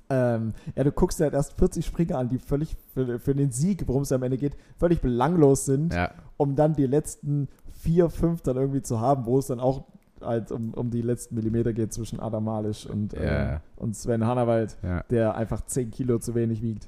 [0.09, 3.51] Ähm, ja, du guckst dir halt erst 40 Springer an, die völlig für, für den
[3.51, 6.11] Sieg, worum es am Ende geht, völlig belanglos sind, ja.
[6.37, 7.47] um dann die letzten
[7.79, 9.83] vier, fünf dann irgendwie zu haben, wo es dann auch
[10.21, 13.55] halt um, um die letzten Millimeter geht zwischen Adam Malisch und, Ja.
[13.55, 15.03] äh, und Sven Hannawald, ja.
[15.09, 16.87] der einfach 10 Kilo zu wenig wiegt.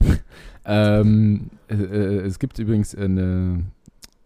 [0.70, 3.64] Ähm, äh, äh, es gibt übrigens eine,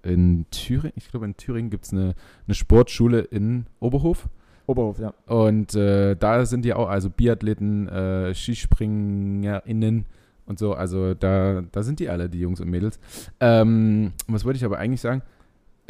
[0.02, 2.14] in Thüringen, ich glaube in Thüringen gibt es eine,
[2.48, 4.28] eine Sportschule in Oberhof.
[4.66, 5.14] Oberhof, ja.
[5.26, 10.06] Und äh, da sind die auch, also Biathleten, äh, SkispringerInnen
[10.46, 12.98] und so, also da, da sind die alle, die Jungs und Mädels.
[13.40, 15.22] Ähm, was wollte ich aber eigentlich sagen?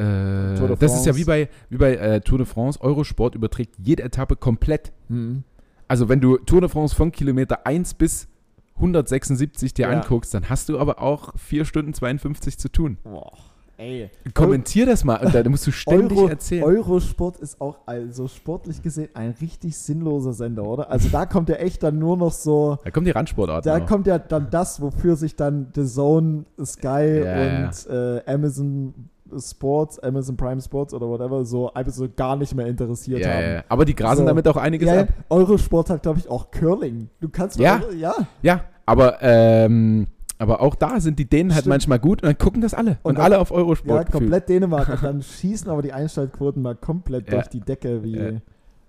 [0.02, 4.02] Äh, das ist ja wie bei, wie bei äh, Tour de France, Eurosport überträgt jede
[4.02, 4.92] Etappe komplett.
[5.08, 5.44] Mhm.
[5.88, 8.28] Also wenn du Tour de France von Kilometer 1 bis
[8.76, 9.90] 176 dir Ja.
[9.90, 12.96] anguckst, dann hast du aber auch 4 Stunden 52 zu tun.
[13.04, 13.30] Boah,
[13.76, 14.10] ey.
[14.34, 16.64] Kommentier das mal da musst du ständig Euro, erzählen.
[16.64, 20.90] Eurosport ist auch also sportlich gesehen ein richtig sinnloser Sender, oder?
[20.90, 23.86] Also da kommt ja echt dann nur noch so, da kommen die Randsportarten da auch.
[23.86, 28.94] kommt ja dann das, wofür sich dann The Zone, Sky Ja, und Äh, Amazon
[29.38, 33.42] Sports, Amazon Prime Sports oder whatever so einfach so gar nicht mehr interessiert ja, haben.
[33.54, 33.64] ja.
[33.68, 34.26] Aber die grasen So.
[34.26, 35.08] damit auch einiges Ja, ab.
[35.30, 37.08] Eurosport hat, glaube ich, auch Curling.
[37.20, 37.78] Du kannst Ja.
[37.78, 38.14] mal- ja.
[38.42, 40.06] Ja, aber, ähm,
[40.38, 41.72] aber auch da sind die Dänen halt Stimmt.
[41.74, 42.98] manchmal gut und dann gucken das alle.
[43.02, 44.06] Und, Und alle auf Ja, Eurosport.
[44.06, 44.22] gefühlt.
[44.22, 44.88] komplett Dänemark.
[44.94, 47.34] Und dann schießen aber die Einschaltquoten mal komplett Ja.
[47.34, 48.30] durch die Decke, wie, Ja.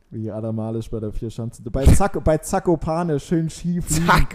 [0.09, 1.61] wie Adam Malisch bei der Vierschanze.
[1.69, 3.85] Bei, Zack, bei Zakopane schön schief,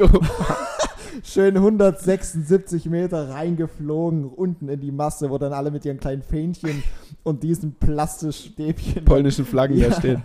[0.00, 0.06] oh.
[1.24, 6.82] schön 176 Meter reingeflogen, unten in die Masse, wo dann alle mit ihren kleinen Fähnchen
[7.22, 9.04] und diesen Plastikstäbchen.
[9.04, 9.88] Polnischen Flaggen Ja.
[9.90, 10.22] da stehen.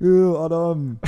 [0.00, 0.98] Ja, Adam.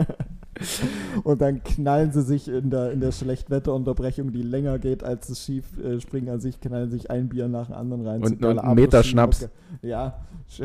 [1.24, 5.42] und dann knallen sie sich in der, in der Schlechtwetterunterbrechung, die länger geht als das
[5.44, 8.22] Skispringen an sich, knallen sich ein Bier nach dem anderen rein.
[8.22, 9.48] Und- und einen Meter Schnaps.
[9.82, 10.18] Ja.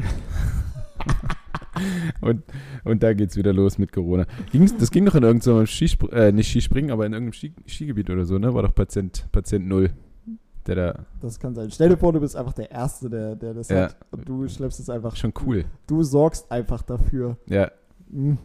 [2.21, 2.43] Und,
[2.83, 4.25] und da geht's wieder los mit Corona.
[4.51, 8.09] Ging's, das ging doch in irgendeinem Skispr äh, nicht Skispringen, aber in irgendeinem Ski Skigebiet
[8.09, 8.53] oder so, ne?
[8.53, 9.91] War doch Patient, Patient Null.
[10.67, 11.69] Der da Das kann sein.
[11.69, 13.83] Stell dir vor, du bist einfach der Erste, der, der das Ja.
[13.83, 13.97] hat.
[14.11, 15.15] Und du schleppst es einfach.
[15.15, 15.65] schon cool.
[15.85, 17.37] Du sorgst einfach dafür.
[17.47, 17.69] Ja.
[18.11, 18.37] Hm.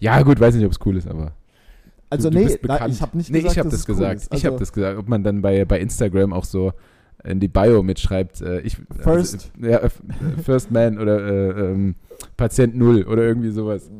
[0.00, 1.32] Ja, gut, weiß nicht, ob es cool ist, aber.
[2.10, 3.94] Also, du, du nee, bist na, ich habe nicht nee, gesagt, ich habe das cool
[3.94, 4.16] gesagt.
[4.16, 4.26] ist.
[4.26, 4.98] Ich Also, habe das gesagt.
[4.98, 6.72] Ob man dann bei, bei Instagram auch so
[7.24, 9.50] in die Bio mitschreibt, äh, ich, First.
[9.60, 9.90] Also, ja, äh,
[10.44, 11.94] First Man oder äh, ähm,
[12.36, 13.90] Patient Null oder irgendwie sowas.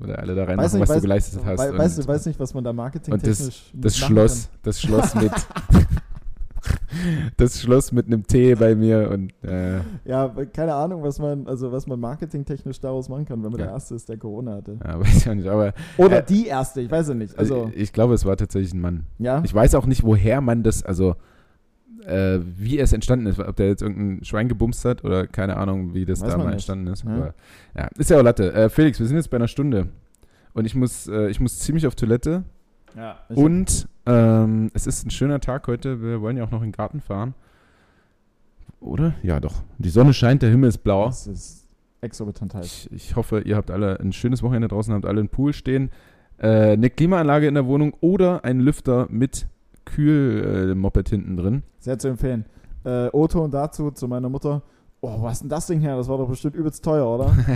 [0.00, 1.58] Oder alle da reinmachen, Weiß nicht, was weiß- du geleistet hast.
[1.58, 5.14] Wei- und weißt du, weiß nicht, was man da marketingtechnisch das machen Schloss, das Schloss
[5.16, 5.32] mit
[7.36, 9.84] das Schloss mit einem T bei mir und äh, Kann.
[10.04, 13.66] Ja, keine Ahnung, was man, also was man marketingtechnisch daraus machen kann, wenn man Ja.
[13.66, 14.78] der Erste ist, der Corona hatte.
[14.84, 17.38] ja, weiß ich auch nicht, aber Oder Äh, die Erste, ich weiß ja nicht.
[17.38, 19.06] also, Also, ich, ich glaube, es war tatsächlich ein Mann.
[19.18, 19.42] ja.
[19.44, 21.16] Ich weiß auch nicht, woher man das, also
[22.08, 25.94] äh, wie es entstanden ist, ob der jetzt irgendein Schwein gebumst hat oder keine Ahnung,
[25.94, 26.54] wie das Weiß da mal nicht.
[26.54, 27.04] entstanden ist.
[27.04, 27.10] Ja.
[27.10, 27.34] Aber,
[27.76, 28.52] ja, ist ja auch Latte.
[28.52, 29.88] Äh, Felix, wir sind jetzt bei einer Stunde
[30.54, 32.44] und ich muss, äh, ich muss ziemlich auf Toilette
[32.96, 33.18] ja.
[33.28, 36.02] Und ähm, es ist ein schöner Tag heute.
[36.02, 37.34] Wir wollen ja auch noch in den Garten fahren.
[38.80, 39.14] Oder?
[39.22, 39.62] Ja, doch.
[39.78, 41.06] Die Sonne scheint, der Himmel ist blau.
[41.06, 41.66] Das ist
[42.00, 42.64] exorbitant heiß.
[42.64, 45.90] Ich, ich hoffe, ihr habt alle ein schönes Wochenende draußen, habt alle einen Pool stehen.
[46.38, 49.46] Äh, eine Klimaanlage in der Wohnung oder ein Lüfter mit
[49.94, 51.62] Kühlmoped hinten drin.
[51.78, 52.44] Sehr zu empfehlen.
[52.84, 54.62] Äh, O-Ton dazu zu meiner Mutter.
[55.00, 55.96] Oh, was ist denn das Ding her?
[55.96, 57.32] Das war doch bestimmt übelst teuer, oder?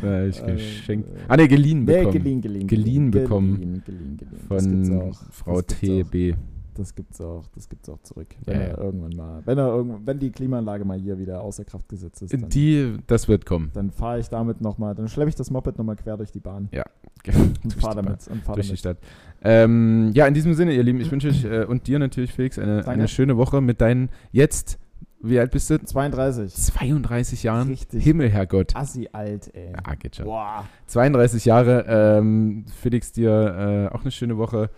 [0.00, 1.08] Das habe ich Äh, geschenkt.
[1.26, 2.12] Ah, ne, geliehen Nee, bekommen.
[2.12, 2.66] geliehen, geliehen.
[2.68, 3.54] Geliehen bekommen.
[3.56, 4.40] Geliehen, geliehen, geliehen.
[4.46, 5.22] Von auch.
[5.32, 5.60] Frau.
[5.60, 6.36] TB.
[6.78, 8.28] Das gibt's auch, das gibt's auch zurück.
[8.40, 8.66] Ja, Wenn ja.
[8.68, 12.22] er irgendwann mal, wenn er irgendwann, wenn die Klimaanlage mal hier wieder außer Kraft gesetzt
[12.22, 13.70] ist, dann, Die, das wird kommen.
[13.74, 16.68] dann fahre ich damit nochmal, dann schleppe ich das Moped nochmal quer durch die Bahn
[17.26, 18.28] und Durch fahre die damit.
[18.28, 18.78] Und fahr durch die damit.
[18.78, 18.98] Stadt.
[19.42, 22.58] Ähm, ja, in diesem Sinne, ihr Lieben, ich wünsche euch äh, und dir natürlich, Felix,
[22.58, 22.90] eine, Danke.
[22.90, 24.78] eine schöne Woche mit deinen jetzt,
[25.20, 25.80] wie alt bist du?
[25.84, 26.54] 32.
[26.54, 27.68] 32 Jahren.
[27.68, 28.04] Richtig.
[28.04, 28.76] Himmel, Herrgott.
[28.76, 29.72] Assi alt, ey.
[29.72, 30.26] Ja, geht schon.
[30.26, 30.64] Boah.
[30.86, 31.84] 32 Jahre.
[31.88, 34.70] Ähm, Felix, dir äh, auch eine schöne Woche.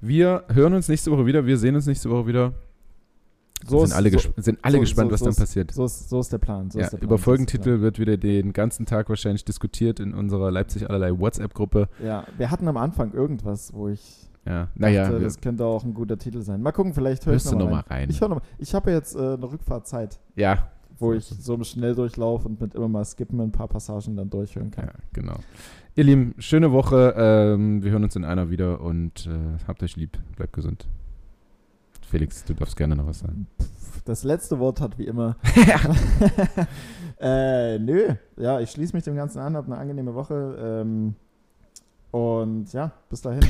[0.00, 1.44] Wir hören uns nächste Woche wieder.
[1.46, 2.52] Wir sehen uns nächste Woche wieder.
[3.66, 5.72] So sind alle, so, sind alle so- gespannt, so- was dann ist- passiert.
[5.72, 6.68] so, ist, so ist der Plan.
[6.72, 10.14] Ja, ist der Plan, über ist Folgentitel wird wieder den ganzen Tag wahrscheinlich diskutiert in
[10.14, 11.88] unserer Leipzig allerlei WhatsApp-Gruppe.
[12.04, 15.92] Ja, wir hatten am Anfang irgendwas, wo ich Ja, naja, dachte, das könnte auch ein
[15.92, 16.62] guter Titel sein.
[16.62, 17.84] Mal gucken, vielleicht höre ich du noch rein.
[17.90, 18.10] rein.
[18.10, 18.42] Ich höre noch.
[18.58, 20.68] Ich habe jetzt äh, eine Rückfahrzeit, ja,
[21.00, 24.70] wo ich so im Schnelldurchlauf und mit immer mal skippen ein paar Passagen dann durchhören
[24.70, 24.86] kann.
[24.86, 25.36] ja, genau.
[25.98, 27.12] Ihr Lieben, schöne Woche.
[27.16, 30.16] Ähm, wir hören uns in einer wieder und äh, habt euch lieb.
[30.36, 30.86] Bleibt gesund.
[32.08, 33.48] Felix, du darfst gerne noch was sagen.
[34.04, 35.34] Das letzte Wort hat wie immer.
[37.20, 40.84] äh, nö, ja, ich schließe mich dem Ganzen an, habe eine angenehme Woche.
[40.84, 41.16] Ähm,
[42.12, 43.42] und ja, bis dahin.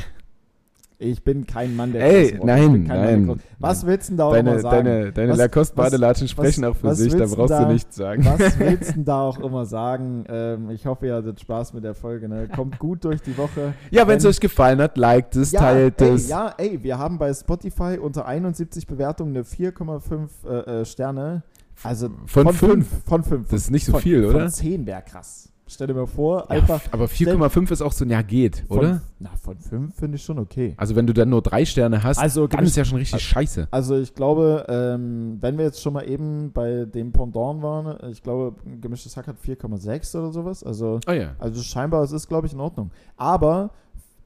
[1.00, 4.32] Ich bin kein Mann der Ey, nein, nein, großen- Was willst du denn da auch
[4.34, 4.84] immer Deine, sagen?
[4.84, 7.94] deine, deine Was- Lacoste-Badelatschen was- sprechen auch für was sich, da brauchst da- du nichts
[7.94, 8.24] sagen.
[8.24, 10.24] Was willst du denn da auch immer sagen?
[10.28, 12.28] Ähm, ich hoffe, ihr hattet Spaß mit der Folge.
[12.28, 12.48] Ne?
[12.48, 13.74] Kommt gut durch die Woche.
[13.92, 16.28] Ja, wenn es Wenn- euch gefallen hat, liked es, Ja, teilt ey, es.
[16.28, 21.44] ja, ey, wir haben bei Spotify unter 71 Bewertungen eine 4,5 äh, äh, Sterne.
[21.84, 22.88] Also Von fünf?
[23.06, 23.48] Von 5.
[23.50, 24.40] Das ist nicht so von, viel, oder?
[24.40, 25.48] Von 10 wäre krass.
[25.70, 26.80] Stell dir mal vor, Ja, einfach.
[26.90, 29.02] aber 4,5 ist auch so, ja, geht, von, oder?
[29.18, 30.74] Na, von 5 finde ich schon okay.
[30.78, 33.68] Also, wenn du dann nur drei Sterne hast, Also, dann ist ja schon richtig scheiße.
[33.70, 38.22] Also ich glaube, ähm, wenn wir jetzt schon mal eben bei dem Pendant waren, ich
[38.22, 40.64] glaube, gemischtes Hack hat 4,6 oder sowas.
[40.64, 41.34] Also, Oh ja.
[41.38, 42.90] also scheinbar, es ist, glaube ich, in Ordnung.
[43.16, 43.70] Aber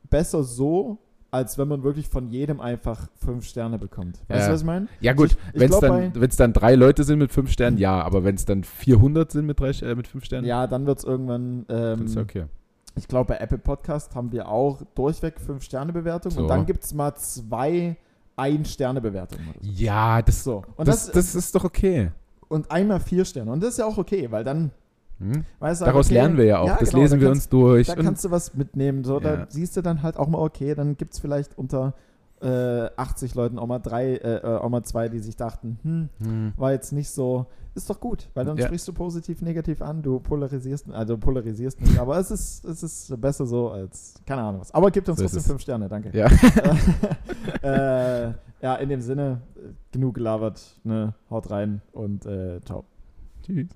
[0.09, 0.99] besser so,
[1.33, 4.19] als wenn man wirklich von jedem einfach 5 Sterne bekommt.
[4.29, 4.47] Weißt Ja.
[4.49, 4.87] du, was ich meine?
[5.01, 8.23] Ja, gut, wenn es dann, wenn's dann drei Leute sind mit fünf Sternen, ja, aber
[8.23, 11.05] wenn es dann 400 sind mit, drei, äh, mit fünf Sternen, Ja, dann wird es
[11.05, 11.65] irgendwann.
[11.71, 12.45] Ähm, ist ja okay.
[12.95, 16.37] Ich glaube, bei Apple Podcast haben wir auch durchweg 5-Sterne-Bewertungen.
[16.37, 16.43] So.
[16.43, 17.97] Und dann gibt es mal zwei
[18.37, 19.55] Ein-Sterne-Bewertungen.
[19.61, 19.71] so.
[19.71, 20.63] Ja, das, So.
[20.77, 22.11] Und, das, das, das ist doch okay.
[22.49, 23.51] und einmal vier Sterne.
[23.51, 24.71] Und das ist ja auch okay, weil dann
[25.23, 25.45] Hm?
[25.61, 26.79] weißt du, Daraus okay, lernen wir ja auch.
[26.79, 27.87] das genau, lesen wir kannst- uns durch.
[27.87, 29.05] Da kannst du was mitnehmen.
[29.05, 29.37] So, Ja.
[29.37, 31.95] Da siehst du dann halt auch mal, okay, dann gibt es vielleicht unter
[32.41, 36.09] äh, 80 Leuten auch mal drei, äh, äh, auch mal zwei, die sich dachten, hm,
[36.21, 36.53] Hm.
[36.57, 37.47] war jetzt nicht so,
[37.77, 38.67] ist doch gut, weil dann Ja.
[38.67, 43.21] sprichst du positiv, negativ an, du polarisierst, also polarisierst nicht, aber es ist, es ist
[43.21, 44.75] besser so als, keine Ahnung was.
[44.75, 46.11] Aber gibt uns So trotzdem fünf Sterne, danke.
[46.19, 46.27] Ja.
[47.63, 52.85] äh, ja, in dem Sinne, äh, genug gelabert, ne, haut rein und äh, ciao.
[53.47, 53.69] Tschüss.